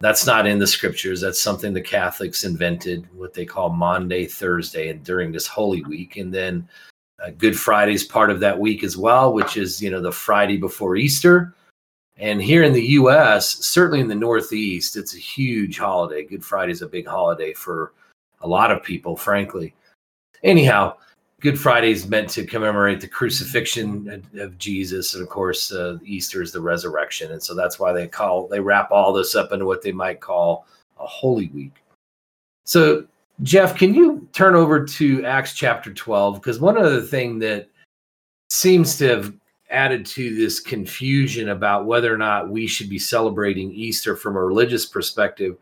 [0.00, 1.20] That's not in the scriptures.
[1.20, 6.16] That's something the Catholics invented, what they call Maundy Thursday, and during this Holy Week,
[6.16, 6.68] and then
[7.24, 10.12] uh, Good Friday is part of that week as well, which is you know the
[10.12, 11.54] Friday before Easter.
[12.18, 16.24] And here in the U.S., certainly in the Northeast, it's a huge holiday.
[16.24, 17.92] Good Friday is a big holiday for
[18.42, 19.74] a lot of people, frankly.
[20.42, 20.96] Anyhow,
[21.42, 26.40] Good Friday is meant to commemorate the crucifixion of Jesus, and of course, uh, Easter
[26.40, 29.66] is the resurrection, and so that's why they call they wrap all this up into
[29.66, 30.66] what they might call
[31.00, 31.82] a Holy Week.
[32.64, 33.06] So,
[33.42, 36.36] Jeff, can you turn over to Acts chapter twelve?
[36.36, 37.68] Because one other thing that
[38.48, 39.34] seems to have
[39.72, 44.44] added to this confusion about whether or not we should be celebrating Easter from a
[44.44, 45.56] religious perspective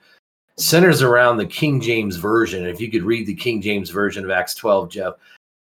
[0.57, 2.67] centers around the King James version.
[2.67, 5.15] If you could read the King James version of Acts 12, Jeff,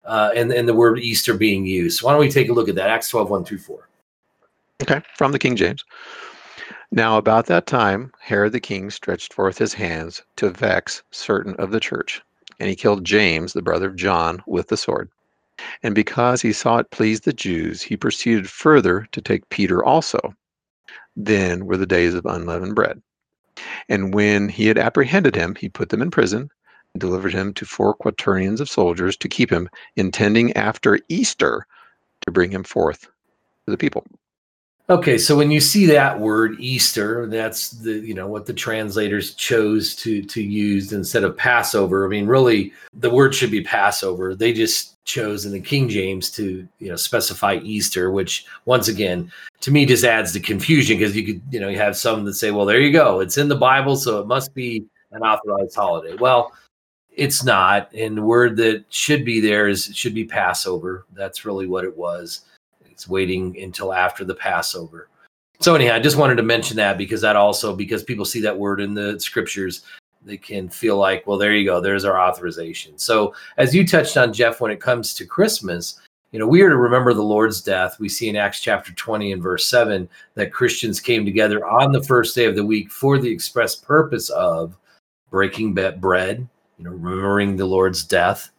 [0.05, 2.01] uh, and, and the word Easter being used.
[2.01, 2.89] Why don't we take a look at that?
[2.89, 3.89] Acts 12, 1 through 4.
[4.81, 5.83] Okay, from the King James.
[6.91, 11.71] Now, about that time, Herod the king stretched forth his hands to vex certain of
[11.71, 12.21] the church,
[12.59, 15.09] and he killed James, the brother of John, with the sword.
[15.81, 20.35] And because he saw it pleased the Jews, he proceeded further to take Peter also.
[21.15, 23.01] Then were the days of unleavened bread.
[23.89, 26.49] And when he had apprehended him, he put them in prison
[26.93, 31.65] and delivered him to four quaternions of soldiers to keep him, intending after Easter
[32.21, 33.01] to bring him forth
[33.65, 34.05] to the people.
[34.89, 39.33] Okay, so when you see that word Easter, that's the you know what the translators
[39.33, 42.05] chose to to use instead of Passover.
[42.05, 44.33] I mean, really, the word should be Passover.
[44.33, 49.29] They just chose in the King James to you know specify Easter, which once again
[49.59, 52.35] to me just adds to confusion because you could you know you have some that
[52.35, 55.75] say, well, there you go, it's in the Bible, so it must be an authorized
[55.75, 56.15] holiday.
[56.15, 56.53] Well,
[57.11, 57.93] it's not.
[57.93, 61.05] And the word that should be there is should be Passover.
[61.13, 62.45] That's really what it was.
[62.97, 65.07] It's waiting until after the Passover.
[65.59, 68.57] So anyhow, I just wanted to mention that because that also because people see that
[68.57, 69.83] word in the scriptures,
[70.25, 72.97] they can feel like, well, there you go, there's our authorization.
[72.97, 76.69] So as you touched on, Jeff, when it comes to Christmas, you know, we are
[76.69, 77.99] to remember the Lord's death.
[77.99, 82.03] We see in Acts chapter 20 and verse 7 that Christians came together on the
[82.03, 84.75] first day of the week for the express purpose of
[85.29, 88.49] breaking bread, you know, remembering the Lord's death.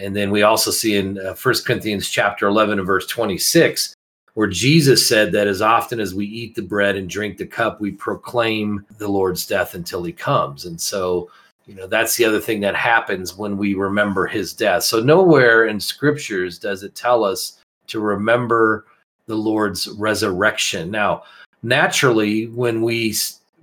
[0.00, 3.94] And then we also see in uh, Corinthians chapter 11 and verse 26,
[4.34, 7.78] where Jesus said that as often as we eat the bread and drink the cup,
[7.78, 10.64] we proclaim the Lord's death until he comes.
[10.64, 11.30] And so,
[11.66, 14.84] you know, that's the other thing that happens when we remember his death.
[14.84, 18.86] So, nowhere in scriptures does it tell us to remember
[19.26, 20.90] the Lord's resurrection.
[20.90, 21.24] Now,
[21.62, 23.14] naturally, when we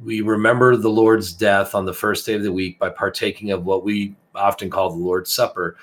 [0.04, 3.65] we remember the Lord's death on the first day of the week by partaking of
[3.65, 5.76] what we often call the Lord's Supper.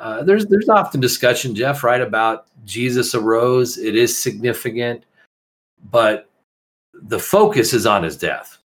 [0.00, 3.76] Uh, there's there's often discussion, Jeff, right, about Jesus arose.
[3.76, 5.04] It is significant,
[5.90, 6.30] but
[6.94, 8.56] the focus is on his death.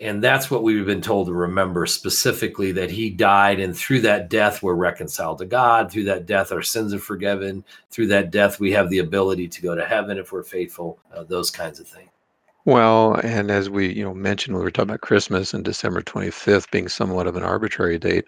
[0.00, 4.28] And that's what we've been told to remember specifically that he died, and through that
[4.28, 5.90] death, we're reconciled to God.
[5.90, 7.64] Through that death, our sins are forgiven.
[7.90, 11.24] Through that death, we have the ability to go to heaven if we're faithful, uh,
[11.24, 12.08] those kinds of things.
[12.66, 16.70] Well, and as we, you know, mentioned we were talking about Christmas and December 25th
[16.70, 18.26] being somewhat of an arbitrary date,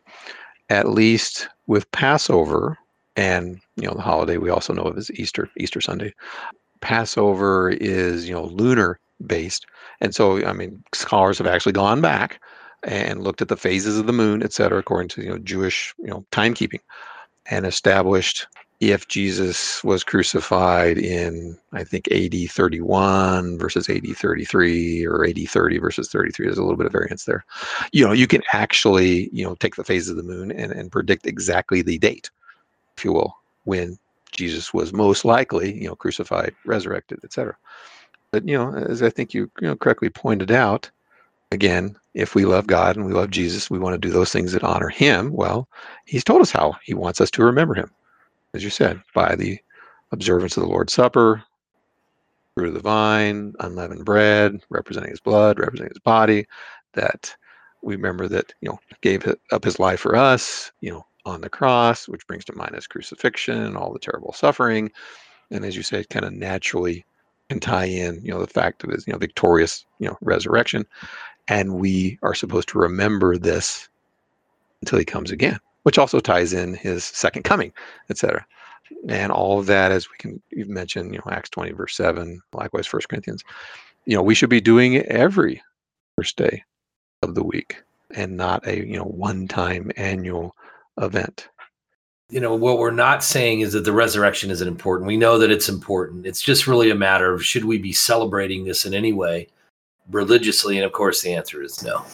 [0.72, 2.78] at least with Passover
[3.14, 6.14] and, you know, the holiday we also know of as Easter, Easter Sunday.
[6.80, 9.66] Passover is, you know, lunar based.
[10.00, 12.40] And so, I mean, scholars have actually gone back
[12.84, 15.94] and looked at the phases of the moon, et cetera, according to, you know, Jewish,
[15.98, 16.80] you know, timekeeping
[17.50, 18.46] and established
[18.82, 25.78] if Jesus was crucified in, I think, AD 31 versus AD 33 or AD 30
[25.78, 27.44] versus 33, there's a little bit of variance there.
[27.92, 30.90] You know, you can actually, you know, take the phases of the moon and, and
[30.90, 32.28] predict exactly the date,
[32.96, 34.00] if you will, when
[34.32, 37.56] Jesus was most likely, you know, crucified, resurrected, etc.
[38.32, 40.90] But, you know, as I think you, you know, correctly pointed out,
[41.52, 44.50] again, if we love God and we love Jesus, we want to do those things
[44.54, 45.32] that honor him.
[45.32, 45.68] Well,
[46.04, 47.88] he's told us how he wants us to remember him
[48.54, 49.58] as you said, by the
[50.12, 51.42] observance of the Lord's Supper,
[52.54, 56.46] fruit of the vine, unleavened bread, representing his blood, representing his body,
[56.92, 57.34] that
[57.82, 61.48] we remember that, you know, gave up his life for us, you know, on the
[61.48, 64.90] cross, which brings to mind his crucifixion and all the terrible suffering.
[65.50, 67.06] And as you said, kind of naturally
[67.48, 70.84] can tie in, you know, the fact of his, you know, victorious, you know, resurrection.
[71.48, 73.88] And we are supposed to remember this
[74.82, 77.72] until he comes again which also ties in his second coming,
[78.10, 78.44] etc.
[79.08, 82.40] And all of that, as we can you've mentioned, you know, Acts 20, verse 7,
[82.52, 83.42] likewise First Corinthians,
[84.04, 85.62] you know, we should be doing it every
[86.16, 86.62] first day
[87.22, 87.82] of the week
[88.14, 90.54] and not a you know one-time annual
[91.00, 91.48] event.
[92.28, 95.06] you know what we're not saying is that the resurrection isn't important.
[95.06, 96.26] We know that it's important.
[96.26, 99.48] It's just really a matter of should we be celebrating this in any way
[100.10, 100.76] religiously?
[100.76, 102.04] And of course the answer is no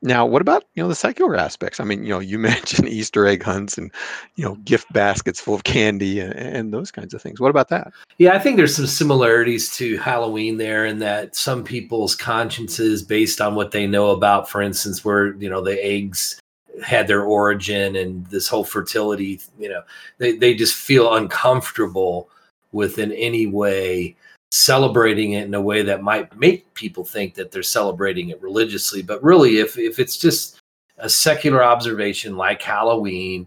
[0.00, 1.80] now, what about you know the secular aspects?
[1.80, 3.92] I mean, you know, you mentioned Easter egg hunts and
[4.36, 7.40] you know gift baskets full of candy and, and, those kinds of things.
[7.40, 7.92] What about that?
[8.18, 13.40] Yeah, I think there's some similarities to Halloween there, in that some people's consciences, based
[13.40, 16.40] on what they know about, for instance, where you know the eggs
[16.84, 19.82] had their origin and this whole fertility, you know,
[20.18, 22.28] they they just feel uncomfortable
[22.72, 24.14] with in any way
[24.50, 29.02] celebrating it in a way that might make people think that they're celebrating it religiously.
[29.02, 30.60] But really, if if it's just
[30.98, 33.46] a secular observation like Halloween,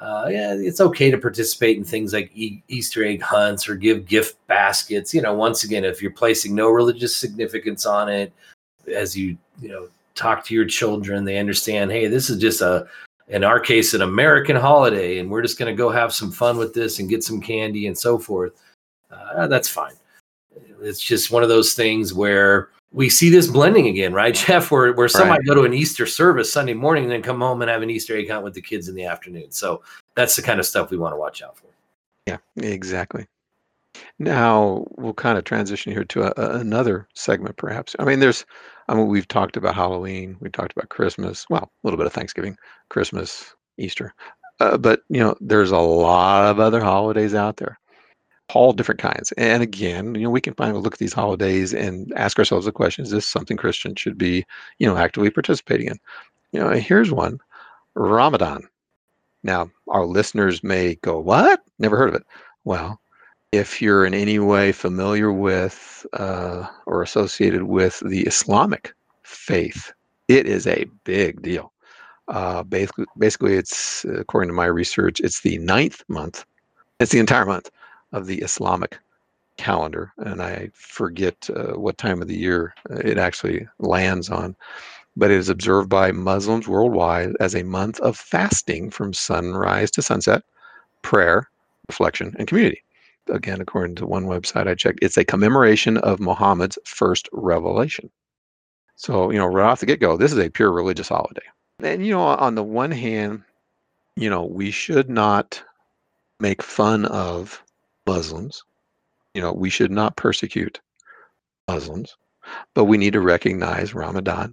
[0.00, 4.06] uh, yeah, it's okay to participate in things like e- Easter egg hunts or give
[4.06, 5.14] gift baskets.
[5.14, 8.32] You know, once again, if you're placing no religious significance on it,
[8.92, 11.92] as you you know talk to your children, they understand.
[11.92, 12.88] Hey, this is just a
[13.28, 16.58] in our case an American holiday, and we're just going to go have some fun
[16.58, 18.60] with this and get some candy and so forth.
[19.10, 19.94] Uh, that's fine.
[20.82, 24.70] It's just one of those things where we see this blending again, right, Jeff?
[24.70, 25.44] Where where some right.
[25.46, 28.16] go to an Easter service Sunday morning and then come home and have an Easter
[28.16, 29.50] egg hunt with the kids in the afternoon.
[29.50, 29.82] So
[30.14, 31.66] that's the kind of stuff we want to watch out for.
[32.26, 33.26] Yeah, exactly.
[34.18, 37.96] Now we'll kind of transition here to a, a, another segment, perhaps.
[37.98, 38.44] I mean, there's,
[38.88, 42.12] I mean, we've talked about Halloween, we talked about Christmas, well, a little bit of
[42.12, 42.56] Thanksgiving,
[42.90, 44.14] Christmas, Easter,
[44.60, 47.79] uh, but you know, there's a lot of other holidays out there
[48.54, 49.32] all different kinds.
[49.32, 52.72] And again, you know, we can finally look at these holidays and ask ourselves the
[52.72, 54.44] question: Is this something Christians should be,
[54.78, 56.00] you know, actively participating in?
[56.52, 57.40] You know, here's one:
[57.94, 58.68] Ramadan.
[59.42, 61.62] Now, our listeners may go, "What?
[61.78, 62.26] Never heard of it."
[62.64, 63.00] Well,
[63.52, 68.92] if you're in any way familiar with uh, or associated with the Islamic
[69.22, 69.92] faith,
[70.28, 71.72] it is a big deal.
[72.28, 76.44] Uh, basically, basically, it's according to my research, it's the ninth month.
[77.00, 77.70] It's the entire month
[78.12, 78.98] of the Islamic
[79.56, 84.56] calendar, and I forget uh, what time of the year uh, it actually lands on.
[85.16, 90.02] But it is observed by Muslims worldwide as a month of fasting from sunrise to
[90.02, 90.42] sunset,
[91.02, 91.50] prayer,
[91.88, 92.82] reflection, and community.
[93.28, 98.10] Again, according to one website I checked, it's a commemoration of Muhammad's first revelation.
[98.96, 101.42] So, you know, right off the get go, this is a pure religious holiday.
[101.80, 103.42] And, you know, on the one hand,
[104.16, 105.62] you know, we should not
[106.38, 107.62] make fun of
[108.10, 108.64] Muslims.
[109.34, 110.80] You know, we should not persecute
[111.68, 112.16] Muslims,
[112.74, 114.52] but we need to recognize Ramadan,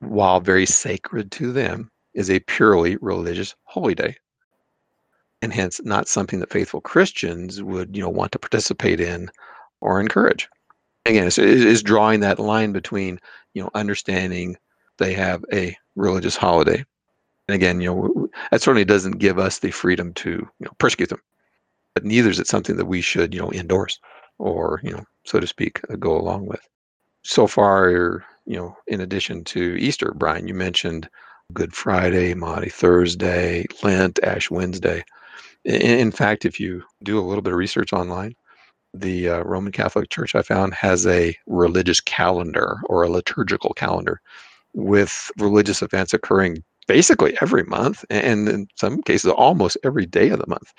[0.00, 4.14] while very sacred to them, is a purely religious holy day.
[5.40, 9.30] And hence not something that faithful Christians would, you know, want to participate in
[9.80, 10.46] or encourage.
[11.06, 13.18] Again, it's, it's drawing that line between,
[13.54, 14.58] you know, understanding
[14.98, 16.84] they have a religious holiday.
[17.48, 21.08] And again, you know, that certainly doesn't give us the freedom to, you know, persecute
[21.08, 21.22] them
[21.98, 23.98] but neither is it something that we should, you know, endorse
[24.38, 26.60] or, you know, so to speak, uh, go along with.
[27.24, 27.90] So far,
[28.46, 31.08] you know, in addition to Easter, Brian, you mentioned
[31.52, 35.02] Good Friday, Maundy Thursday, Lent, Ash Wednesday.
[35.64, 38.36] In, fact, if you do a little bit of research online,
[38.94, 44.20] the uh, Roman Catholic Church I found has a religious calendar or a liturgical calendar
[44.72, 50.38] with religious events occurring basically every month and in some cases almost every day of
[50.38, 50.72] the month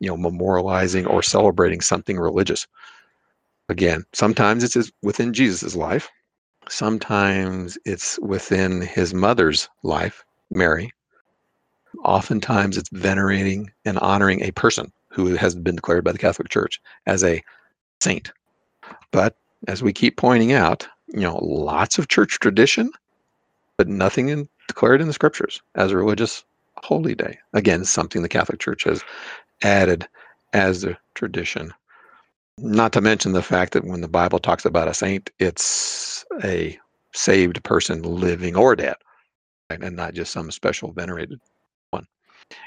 [0.00, 2.66] you know memorializing or celebrating something religious.
[3.68, 6.10] Again sometimes it's within jesus' life.
[6.68, 10.92] Sometimes it's within his mother's life mary.
[12.04, 16.80] Oftentimes it's venerating and honoring a person who has been declared by the catholic church
[17.06, 17.42] as a
[18.00, 18.32] saint.
[19.10, 19.36] But
[19.68, 22.90] as we keep pointing out you know lots of church tradition
[23.76, 26.44] but nothing in, declared in the scriptures as religious
[26.82, 29.02] holy day again something the catholic church has
[29.62, 30.06] added
[30.52, 31.72] as a tradition.
[32.58, 36.78] Not to mention the fact that when the Bible talks about a saint, it's a
[37.14, 38.96] saved person living or dead,
[39.70, 39.82] right?
[39.82, 41.40] and not just some special venerated
[41.90, 42.06] one.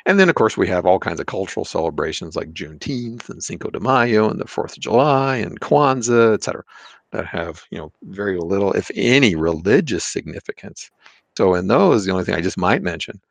[0.06, 3.70] And then, of course, we have all kinds of cultural celebrations like Juneteenth and Cinco
[3.70, 6.64] de Mayo and the Fourth of July and Kwanzaa, etc.,
[7.12, 10.90] that have you know very little, if any, religious significance.
[11.38, 13.22] So, in those, the only thing I just might mention,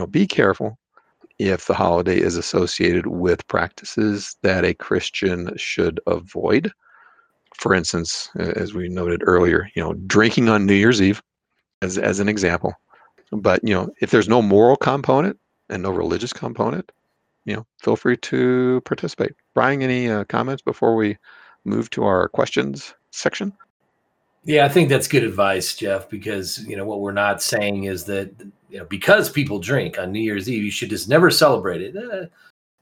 [0.00, 0.78] know, be careful
[1.38, 6.70] if the holiday is associated with practices that a Christian should avoid.
[7.54, 11.22] For instance, as we noted earlier, you know, drinking on New Year's Eve
[11.82, 12.74] as, as an example.
[13.32, 15.38] But, you know, if there's no moral component
[15.68, 16.90] and no religious component,
[17.44, 19.32] you know, feel free to participate.
[19.54, 21.16] Brian, any uh, comments before we
[21.64, 23.52] move to our questions section?
[24.46, 28.04] Yeah, I think that's good advice, Jeff, because you know what we're not saying is
[28.04, 28.32] that
[28.70, 31.96] you know because people drink on New Year's Eve, you should just never celebrate it.
[31.96, 32.26] Uh,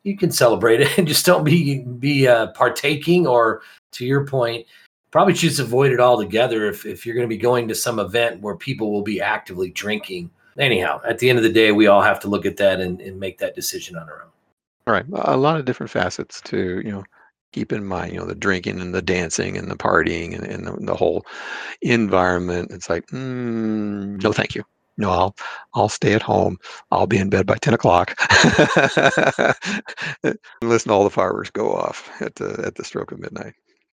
[0.03, 3.63] you can celebrate it and just don't be be uh, partaking or
[3.93, 4.67] to your point
[5.11, 8.41] probably just avoid it altogether if, if you're going to be going to some event
[8.41, 10.29] where people will be actively drinking.
[10.59, 13.01] Anyhow at the end of the day we all have to look at that and,
[13.01, 14.31] and make that decision on our own.
[14.89, 15.07] All right.
[15.27, 17.05] A lot of different facets to you know
[17.55, 20.67] keep in mind you know the drinking and the dancing and the partying and, and
[20.67, 21.25] the, the whole
[21.83, 24.65] environment it's like mm, no thank you.
[24.97, 25.37] No i'll
[25.75, 26.57] i'll stay at home.
[26.91, 28.17] I'll be in bed by 10 o'clock.
[30.63, 33.55] Listen all the fireworks go off at the at the stroke of midnight.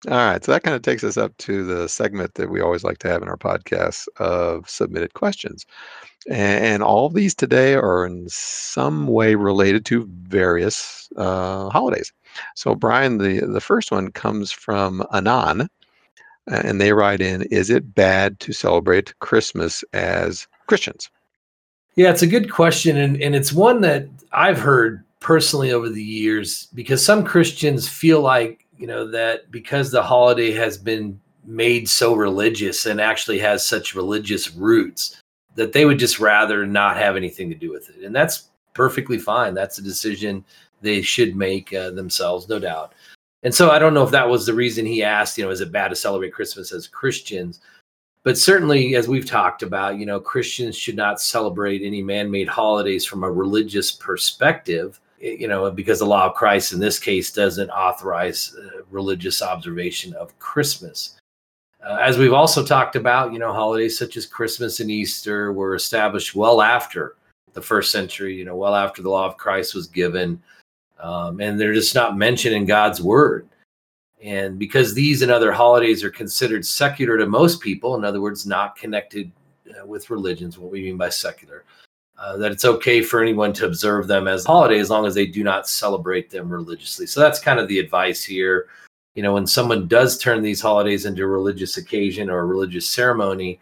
[0.09, 2.83] All right so that kind of takes us up to the segment that we always
[2.83, 5.65] like to have in our podcast of submitted questions.
[6.29, 12.11] And all these today are in some way related to various uh, holidays
[12.55, 15.69] so brian the the first one comes from anan
[16.47, 21.09] and they write in is it bad to celebrate christmas as Christians?
[21.95, 22.97] Yeah, it's a good question.
[22.97, 28.21] And, and it's one that I've heard personally over the years because some Christians feel
[28.21, 33.65] like, you know, that because the holiday has been made so religious and actually has
[33.65, 35.21] such religious roots
[35.55, 38.03] that they would just rather not have anything to do with it.
[38.03, 39.53] And that's perfectly fine.
[39.53, 40.43] That's a decision
[40.85, 42.93] they should make uh, themselves, no doubt.
[43.43, 45.61] And so I don't know if that was the reason he asked, you know, is
[45.61, 47.59] it bad to celebrate Christmas as Christians?
[48.25, 53.05] but certainly as we've talked about you know christians should not celebrate any man-made holidays
[53.05, 57.69] from a religious perspective you know because the law of christ in this case doesn't
[57.69, 61.17] authorize uh, religious observation of christmas
[61.87, 65.75] uh, as we've also talked about you know holidays such as christmas and easter were
[65.75, 67.15] established well after
[67.53, 70.41] the first century you know well after the law of christ was given
[70.99, 73.47] um, and they're just not mentioned in god's word
[74.25, 78.47] and because these and other holidays are considered secular to most people, in other words,
[78.47, 79.31] not connected
[79.69, 81.63] uh, with religions, what we mean by secular,
[82.17, 85.13] uh, that it's okay for anyone to observe them as a holiday as long as
[85.13, 87.05] they do not celebrate them religiously.
[87.05, 88.67] So that's kind of the advice here.
[89.13, 92.89] You know, when someone does turn these holidays into a religious occasion or a religious
[92.89, 93.59] ceremony,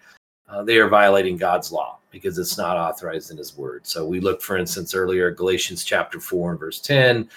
[0.50, 3.86] uh, they are violating God's law because it's not authorized in His Word.
[3.86, 7.30] So we look, for instance, earlier Galatians chapter four and verse ten,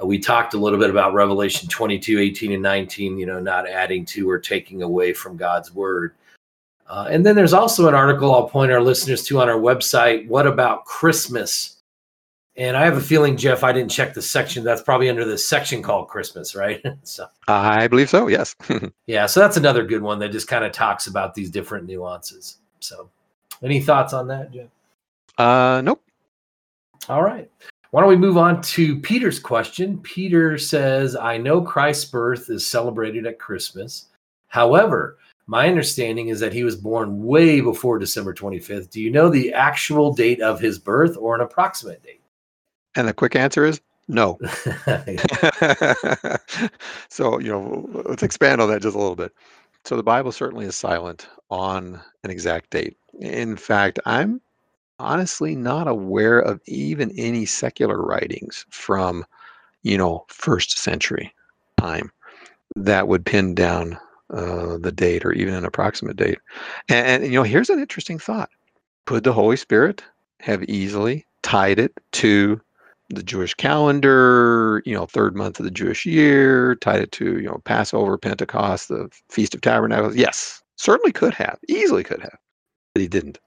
[0.00, 3.68] uh, we talked a little bit about Revelation 22, 18, and 19, you know, not
[3.68, 6.14] adding to or taking away from God's word.
[6.88, 10.26] Uh, and then there's also an article I'll point our listeners to on our website.
[10.28, 11.75] What about Christmas?
[12.58, 14.64] And I have a feeling, Jeff, I didn't check the section.
[14.64, 16.82] That's probably under the section called Christmas, right?
[17.02, 18.28] so I believe so.
[18.28, 18.56] Yes.
[19.06, 19.26] yeah.
[19.26, 22.58] So that's another good one that just kind of talks about these different nuances.
[22.80, 23.10] So,
[23.62, 24.68] any thoughts on that, Jeff?
[25.38, 26.02] Uh, nope.
[27.08, 27.50] All right.
[27.90, 29.98] Why don't we move on to Peter's question?
[30.00, 34.08] Peter says, I know Christ's birth is celebrated at Christmas.
[34.48, 38.90] However, my understanding is that he was born way before December 25th.
[38.90, 42.15] Do you know the actual date of his birth or an approximate date?
[42.96, 44.38] And the quick answer is no.
[47.08, 49.32] so, you know, let's expand on that just a little bit.
[49.84, 52.96] So, the Bible certainly is silent on an exact date.
[53.20, 54.40] In fact, I'm
[54.98, 59.24] honestly not aware of even any secular writings from,
[59.82, 61.32] you know, first century
[61.76, 62.10] time
[62.74, 63.98] that would pin down
[64.30, 66.38] uh, the date or even an approximate date.
[66.88, 68.50] And, and, you know, here's an interesting thought.
[69.04, 70.02] Could the Holy Spirit
[70.40, 72.60] have easily tied it to
[73.08, 77.46] the Jewish calendar, you know, third month of the Jewish year, tied it to, you
[77.46, 80.16] know, Passover, Pentecost, the Feast of Tabernacles?
[80.16, 82.38] Yes, certainly could have, easily could have,
[82.94, 83.38] but he didn't.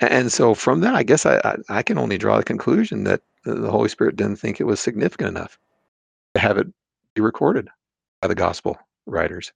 [0.00, 3.22] And so from that, I guess I, I, I can only draw the conclusion that
[3.44, 5.58] the Holy Spirit didn't think it was significant enough
[6.34, 6.66] to have it
[7.14, 7.68] be recorded
[8.20, 9.52] by the gospel writers.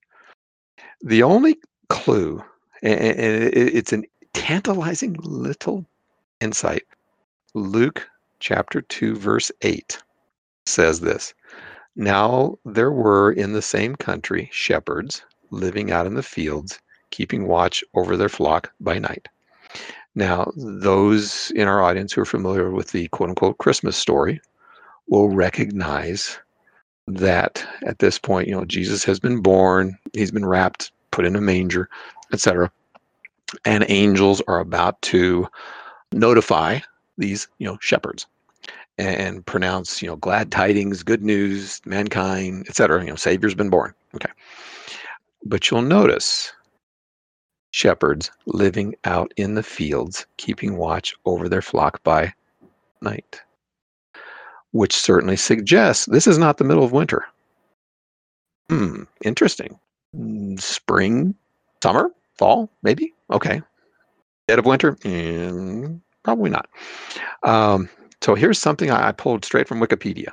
[1.00, 2.44] The only clue,
[2.82, 4.02] and it's a
[4.34, 5.84] tantalizing little
[6.40, 6.84] insight,
[7.54, 8.09] Luke
[8.41, 9.99] chapter 2, verse 8
[10.66, 11.34] says this
[11.97, 16.78] Now there were in the same country shepherds living out in the fields,
[17.11, 19.28] keeping watch over their flock by night.
[20.14, 24.41] Now, those in our audience who are familiar with the quote unquote Christmas story
[25.09, 26.39] will recognize
[27.07, 31.36] that at this point, you know, Jesus has been born, he's been wrapped, put in
[31.36, 31.89] a manger,
[32.32, 32.70] etc.
[33.64, 35.49] And angels are about to
[36.12, 36.80] notify
[37.18, 38.26] these, you know, shepherds
[38.98, 43.00] and pronounce, you know, glad tidings, good news, mankind, etc.
[43.02, 43.94] You know, Savior's been born.
[44.14, 44.30] Okay.
[45.44, 46.52] But you'll notice
[47.70, 52.32] shepherds living out in the fields, keeping watch over their flock by
[53.02, 53.40] night,
[54.72, 57.24] which certainly suggests this is not the middle of winter.
[58.68, 59.78] Hmm, interesting.
[60.16, 61.34] Mm, spring,
[61.82, 63.14] summer, fall, maybe?
[63.30, 63.62] Okay.
[64.48, 64.92] Dead of winter?
[64.96, 66.68] Mm, probably not.
[67.42, 67.88] Um,
[68.22, 70.32] so here's something I pulled straight from Wikipedia.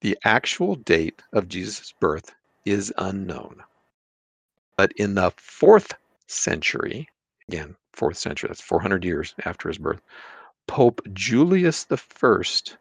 [0.00, 2.34] The actual date of Jesus' birth
[2.64, 3.62] is unknown.
[4.76, 5.94] But in the fourth
[6.26, 7.08] century,
[7.48, 10.00] again, fourth century, that's 400 years after his birth,
[10.66, 12.76] Pope Julius I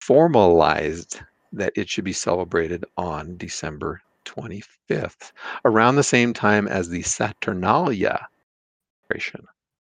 [0.00, 1.20] formalized
[1.52, 5.32] that it should be celebrated on December 25th,
[5.64, 8.28] around the same time as the Saturnalia
[9.02, 9.46] celebration.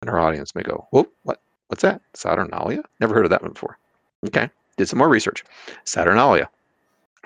[0.01, 1.41] And our audience may go, Whoa, what?
[1.73, 2.03] What's that?
[2.13, 2.83] Saturnalia?
[3.01, 3.79] Never heard of that one before.
[4.27, 5.43] Okay, did some more research.
[5.85, 6.51] Saturnalia.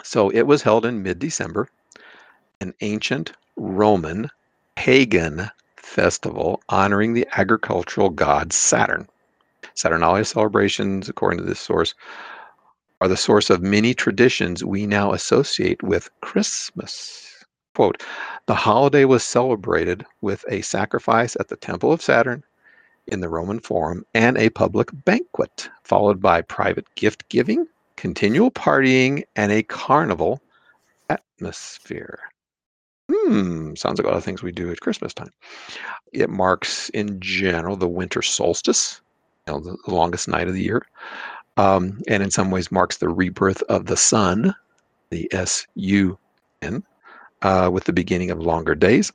[0.04, 1.68] So it was held in mid December,
[2.60, 4.30] an ancient Roman
[4.76, 9.08] pagan festival honoring the agricultural god Saturn.
[9.74, 11.92] Saturnalia celebrations, according to this source,
[13.00, 17.44] are the source of many traditions we now associate with Christmas.
[17.74, 18.00] Quote
[18.46, 22.44] The holiday was celebrated with a sacrifice at the Temple of Saturn
[23.08, 29.22] in the Roman Forum and a public banquet, followed by private gift giving, continual partying,
[29.36, 30.40] and a carnival
[31.08, 32.18] atmosphere.
[33.10, 35.30] Hmm, sounds like a lot of things we do at Christmas time.
[36.12, 39.00] It marks, in general, the winter solstice,
[39.46, 40.82] you know, the longest night of the year
[41.56, 44.54] um, and in some ways marks the rebirth of the sun,
[45.10, 46.18] the S U
[46.62, 46.82] N,
[47.42, 49.12] uh, with the beginning of longer days.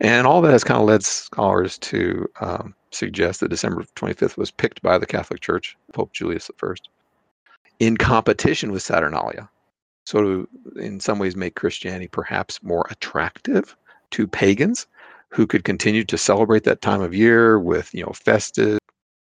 [0.00, 4.50] And all that has kind of led scholars to um, suggest that December 25th was
[4.50, 6.74] picked by the Catholic Church, Pope Julius I,
[7.78, 9.48] in competition with Saturnalia.
[10.06, 13.74] So, to, in some ways, make Christianity perhaps more attractive
[14.10, 14.86] to pagans
[15.30, 18.78] who could continue to celebrate that time of year with, you know, festive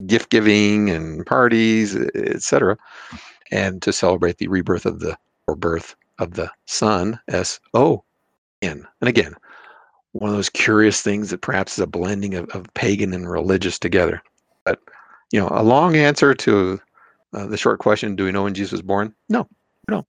[0.06, 2.78] gift giving and parties, etc.,
[3.50, 8.04] and to celebrate the rebirth of the or birth of the Son, S O
[8.62, 8.86] N.
[9.00, 9.34] And again,
[10.12, 13.78] one of those curious things that perhaps is a blending of, of pagan and religious
[13.78, 14.22] together.
[14.64, 14.80] But
[15.32, 16.80] you know, a long answer to
[17.34, 19.14] uh, the short question: Do we know when Jesus was born?
[19.28, 19.48] No,
[19.88, 20.06] no.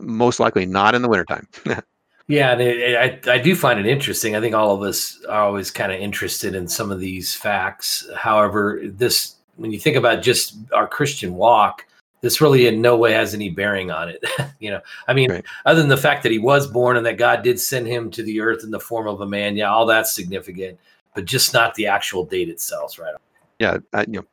[0.00, 1.48] Most likely not in the wintertime.
[2.26, 2.96] Yeah, and it,
[3.28, 4.34] I I do find it interesting.
[4.34, 8.08] I think all of us are always kind of interested in some of these facts.
[8.16, 11.86] However, this when you think about just our Christian walk,
[12.24, 14.24] this really in no way has any bearing on it.
[14.58, 15.44] you know, I mean, right.
[15.66, 18.22] other than the fact that he was born and that God did send him to
[18.22, 20.80] the earth in the form of a man, yeah, all that's significant,
[21.14, 23.14] but just not the actual date itself, right?
[23.58, 24.24] Yeah, I, you know,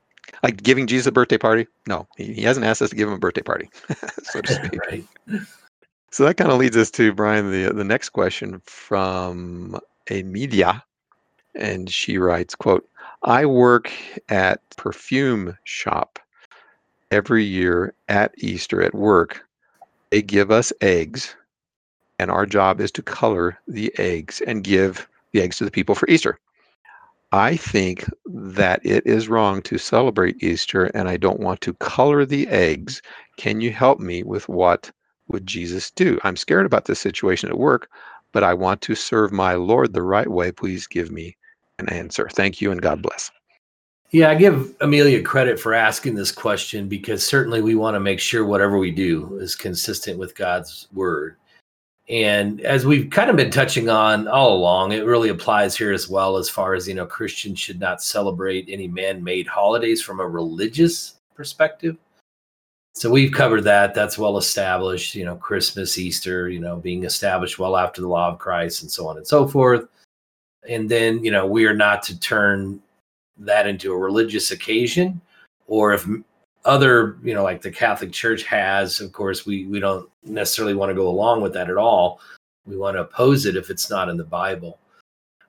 [0.41, 1.67] like giving Jesus a birthday party.
[1.85, 3.69] No, he, he hasn't asked us to give him a birthday party,
[4.23, 4.79] so to speak.
[4.79, 5.05] right.
[6.11, 9.77] So that kind of leads us to Brian the the next question from
[10.09, 10.81] Amelia,
[11.55, 12.87] and she writes, "quote
[13.23, 13.91] I work
[14.29, 16.19] at perfume shop
[17.11, 19.45] every year at Easter at work.
[20.09, 21.35] They give us eggs,
[22.19, 25.95] and our job is to color the eggs and give the eggs to the people
[25.95, 26.39] for Easter."
[27.33, 32.25] I think that it is wrong to celebrate Easter, and I don't want to color
[32.25, 33.01] the eggs.
[33.37, 34.91] Can you help me with what
[35.29, 36.19] would Jesus do?
[36.25, 37.89] I'm scared about this situation at work,
[38.33, 40.51] but I want to serve my Lord the right way.
[40.51, 41.37] Please give me
[41.79, 42.27] an answer.
[42.29, 43.03] Thank you and God mm.
[43.03, 43.31] bless.
[44.11, 48.19] Yeah, I give Amelia credit for asking this question because certainly we want to make
[48.19, 51.37] sure whatever we do is consistent with God's word.
[52.09, 56.09] And as we've kind of been touching on all along, it really applies here as
[56.09, 60.19] well as far as, you know, Christians should not celebrate any man made holidays from
[60.19, 61.95] a religious perspective.
[62.93, 63.93] So we've covered that.
[63.93, 68.29] That's well established you know christmas easter you know being established well after the law
[68.29, 69.87] of christ and so on and so forth.
[70.67, 72.81] And then you know we are not to turn
[73.45, 75.19] that into a religious occasion
[75.67, 76.05] or if
[76.65, 80.89] other you know like the catholic church has of course we we don't necessarily want
[80.89, 82.19] to go along with that at all
[82.67, 84.77] we want to oppose it if it's not in the bible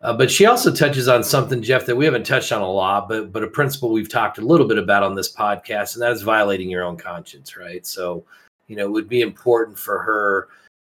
[0.02, 3.08] uh, but she also touches on something, Jeff, that we haven't touched on a lot,
[3.08, 6.10] but but a principle we've talked a little bit about on this podcast, and that
[6.10, 7.86] is violating your own conscience, right?
[7.86, 8.24] So,
[8.66, 10.48] you know, it would be important for her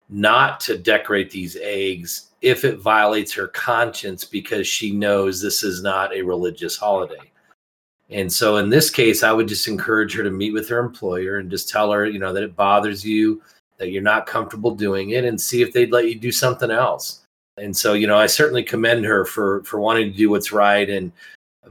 [0.09, 5.83] not to decorate these eggs if it violates her conscience because she knows this is
[5.83, 7.31] not a religious holiday.
[8.11, 11.39] And so in this case, I would just encourage her to meet with her employer
[11.39, 13.43] and just tell her, you know, that it bothers you,
[13.79, 17.25] that you're not comfortable doing it, and see if they'd let you do something else
[17.57, 20.89] and so, you know, I certainly commend her for for wanting to do what's right.
[20.89, 21.13] And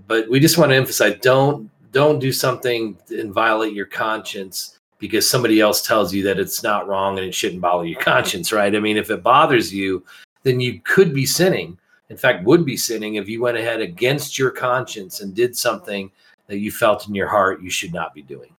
[0.07, 5.29] but we just want to emphasize: don't don't do something and violate your conscience because
[5.29, 8.73] somebody else tells you that it's not wrong and it shouldn't bother your conscience, right?
[8.75, 10.03] I mean, if it bothers you,
[10.43, 11.77] then you could be sinning.
[12.09, 16.11] In fact, would be sinning if you went ahead against your conscience and did something
[16.47, 18.55] that you felt in your heart you should not be doing.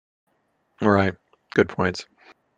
[0.82, 1.14] All right.
[1.54, 2.06] Good points.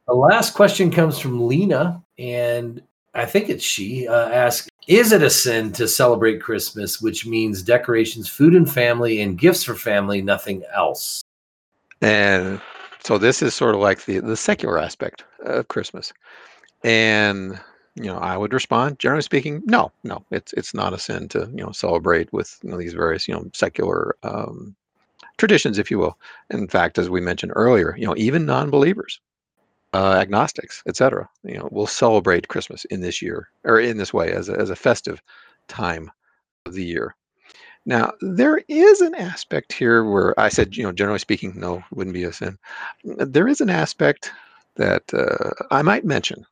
[0.08, 2.82] The last question comes from Lena, and
[3.16, 7.64] I think it's she, uh, asked, Is it a sin to celebrate Christmas, which means
[7.64, 11.24] decorations, food and family, and gifts for family, nothing else?
[12.02, 12.62] And
[13.04, 16.14] So this is sort of like the the secular aspect of Christmas,
[16.84, 17.60] and
[17.96, 21.50] you know, I would respond, generally speaking, no, no, it's it's not a sin to
[21.54, 24.76] you know celebrate with you know, these various you know secular um,
[25.38, 26.18] traditions, if you will.
[26.50, 29.20] In fact, as we mentioned earlier, you know, even non-believers,
[29.94, 34.32] uh, agnostics, etc., you know, will celebrate Christmas in this year or in this way
[34.32, 35.22] as a, as a festive
[35.68, 36.12] time
[36.66, 37.16] of the year.
[37.86, 42.16] Now, there is an aspect here where I said, you know, generally speaking, no, wouldn't
[42.16, 42.58] be a sin.
[43.04, 44.32] There is an aspect
[44.76, 46.46] that uh, I might mention,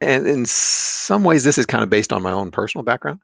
[0.00, 3.20] and in some ways, this is kind of based on my own personal background.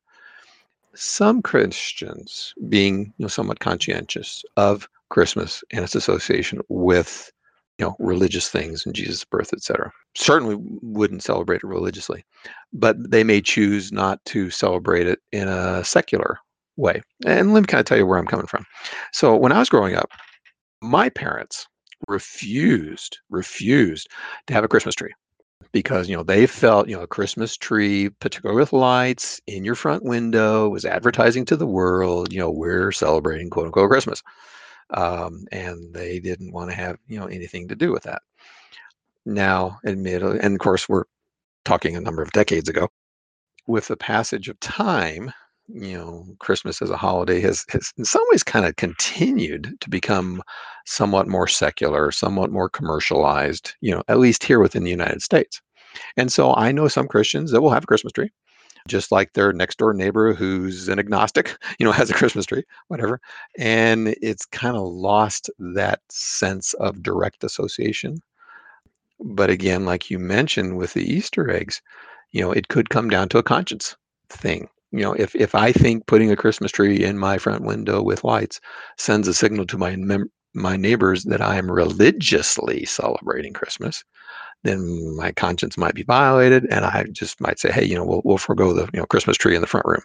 [0.94, 7.30] Some Christians, being you know somewhat conscientious of Christmas and its association with
[7.78, 12.24] you know religious things and Jesus' birth, etc., certainly wouldn't celebrate it religiously,
[12.72, 16.38] but they may choose not to celebrate it in a secular
[16.76, 17.02] way.
[17.26, 18.64] And let me kind of tell you where I'm coming from.
[19.12, 20.10] So when I was growing up,
[20.82, 21.66] my parents
[22.08, 24.08] refused refused
[24.46, 25.12] to have a Christmas tree
[25.72, 29.74] because you know they felt you know a Christmas tree, particularly with lights in your
[29.74, 32.32] front window, was advertising to the world.
[32.32, 34.22] You know we're celebrating quote unquote Christmas,
[34.94, 38.22] um, and they didn't want to have you know anything to do with that.
[39.26, 41.04] Now, admittedly, and of course we're
[41.64, 42.88] talking a number of decades ago.
[43.66, 45.32] With the passage of time,
[45.68, 49.90] you know, Christmas as a holiday has, has in some ways kind of continued to
[49.90, 50.42] become
[50.84, 55.60] somewhat more secular, somewhat more commercialized, you know, at least here within the United States.
[56.16, 58.30] And so I know some Christians that will have a Christmas tree,
[58.86, 62.64] just like their next door neighbor who's an agnostic, you know, has a Christmas tree,
[62.88, 63.20] whatever.
[63.58, 68.22] And it's kind of lost that sense of direct association.
[69.18, 71.82] But again, like you mentioned with the Easter eggs,
[72.30, 73.96] you know, it could come down to a conscience
[74.28, 78.02] thing you know if if i think putting a christmas tree in my front window
[78.02, 78.60] with lights
[78.98, 84.04] sends a signal to my mem- my neighbors that i am religiously celebrating christmas
[84.64, 88.22] then my conscience might be violated and i just might say hey you know we'll,
[88.24, 90.02] we'll forego the you know christmas tree in the front room.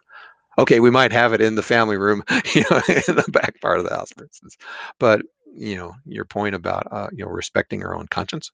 [0.58, 2.24] Okay we might have it in the family room
[2.54, 4.58] you know in the back part of the house for instance.
[5.00, 5.22] But
[5.56, 8.52] you know your point about uh, you know respecting our own conscience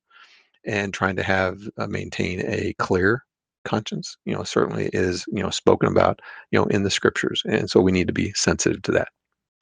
[0.66, 3.24] and trying to have uh, maintain a clear
[3.68, 7.41] conscience, you know, certainly is, you know, spoken about, you know, in the scriptures.
[7.45, 9.09] And so we need to be sensitive to that.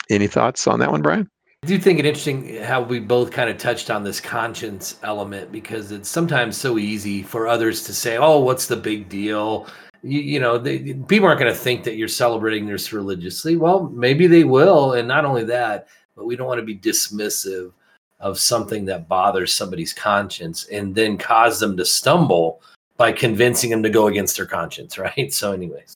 [0.09, 1.29] Any thoughts on that one, Brian?
[1.63, 4.99] I do think it interesting eh, how we both kind of touched on this conscience
[5.01, 9.67] element because it's sometimes so easy for others to say, "Oh, what's the big deal?"
[10.03, 13.55] You, you know, they, eh, people aren't going to think that you're celebrating this religiously.
[13.55, 17.71] Well, maybe they will, and not only that, but we don't want to be dismissive
[18.19, 22.61] of something that bothers somebody's conscience and then cause them to stumble
[22.97, 25.33] by convincing them to go against their conscience, right?
[25.33, 25.95] So, anyways.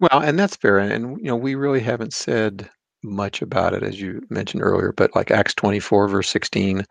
[0.00, 0.78] Well, and that's fair.
[0.78, 2.70] And, you know, we really haven't said
[3.02, 6.84] much about it, as you mentioned earlier, but like Acts 24, verse 16,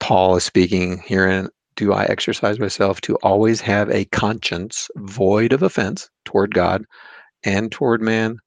[0.00, 1.48] Paul is speaking herein
[1.78, 6.84] do I exercise myself to always have a conscience void of offense toward God
[7.44, 8.38] and toward man.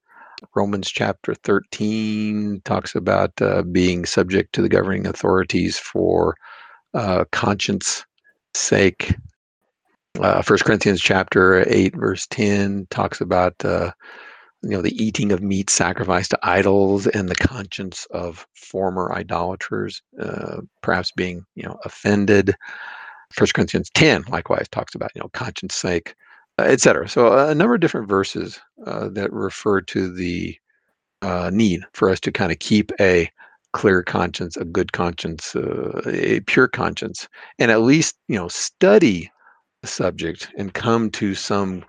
[0.54, 6.36] Romans chapter 13 talks about uh, being subject to the governing authorities for
[6.92, 8.04] uh, conscience
[8.54, 9.14] sake
[10.20, 13.92] uh, First Corinthians chapter eight, verse ten talks about uh,
[14.62, 20.02] you know the eating of meat sacrificed to idols and the conscience of former idolaters,
[20.20, 22.54] uh, perhaps being you know offended.
[23.32, 26.14] First Corinthians ten likewise talks about you know conscience sake,
[26.58, 27.08] uh, etc.
[27.08, 30.56] So a number of different verses uh, that refer to the
[31.22, 33.30] uh, need for us to kind of keep a
[33.72, 39.30] clear conscience, a good conscience, uh, a pure conscience, and at least you know study
[39.84, 41.84] subject and come to some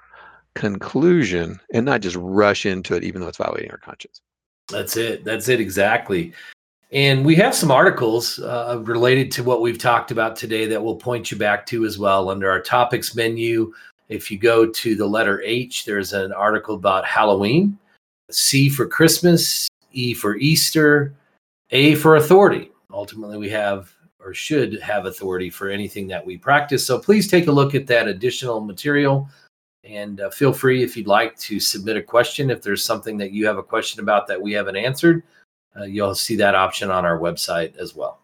[0.55, 4.21] conclusion and not just rush into it even though it's violating our conscience.
[4.69, 5.23] That's it.
[5.23, 6.33] That's it exactly.
[6.91, 10.95] And we have some articles uh, related to what we've talked about today that we'll
[10.95, 12.29] point you back to as well.
[12.29, 13.73] Under our topics menu
[14.09, 17.77] if you go to the letter h there's an article about halloween
[18.29, 21.13] c for christmas e for easter
[21.71, 22.71] a for authority.
[22.91, 23.93] Ultimately we have
[24.23, 26.85] or should have authority for anything that we practice.
[26.85, 29.27] So please take a look at that additional material
[29.83, 32.49] and uh, feel free if you'd like to submit a question.
[32.49, 35.23] If there's something that you have a question about that we haven't answered,
[35.77, 38.19] uh, you'll see that option on our website as well.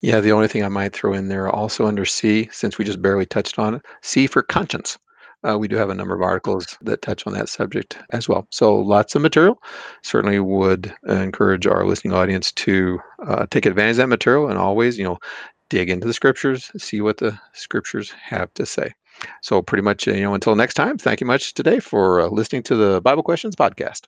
[0.00, 3.02] Yeah, the only thing I might throw in there also under C, since we just
[3.02, 4.98] barely touched on it, C for conscience.
[5.44, 8.46] Uh, we do have a number of articles that touch on that subject as well.
[8.50, 9.62] So lots of material.
[10.02, 14.98] Certainly would encourage our listening audience to uh, take advantage of that material and always,
[14.98, 15.18] you know,
[15.70, 18.92] dig into the scriptures, see what the scriptures have to say.
[19.42, 22.62] So pretty much, you know, until next time, thank you much today for uh, listening
[22.64, 24.02] to the Bible Questions podcast.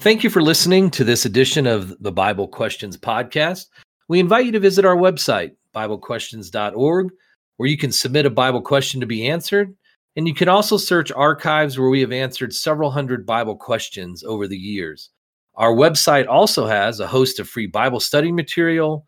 [0.00, 3.66] Thank you for listening to this edition of the Bible Questions podcast.
[4.08, 7.10] We invite you to visit our website, biblequestions.org,
[7.56, 9.74] where you can submit a Bible question to be answered.
[10.16, 14.46] And you can also search archives where we have answered several hundred Bible questions over
[14.46, 15.10] the years.
[15.56, 19.06] Our website also has a host of free Bible study material,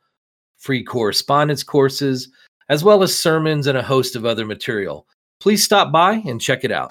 [0.59, 2.29] free correspondence courses,
[2.69, 5.07] as well as sermons and a host of other material.
[5.39, 6.91] Please stop by and check it out.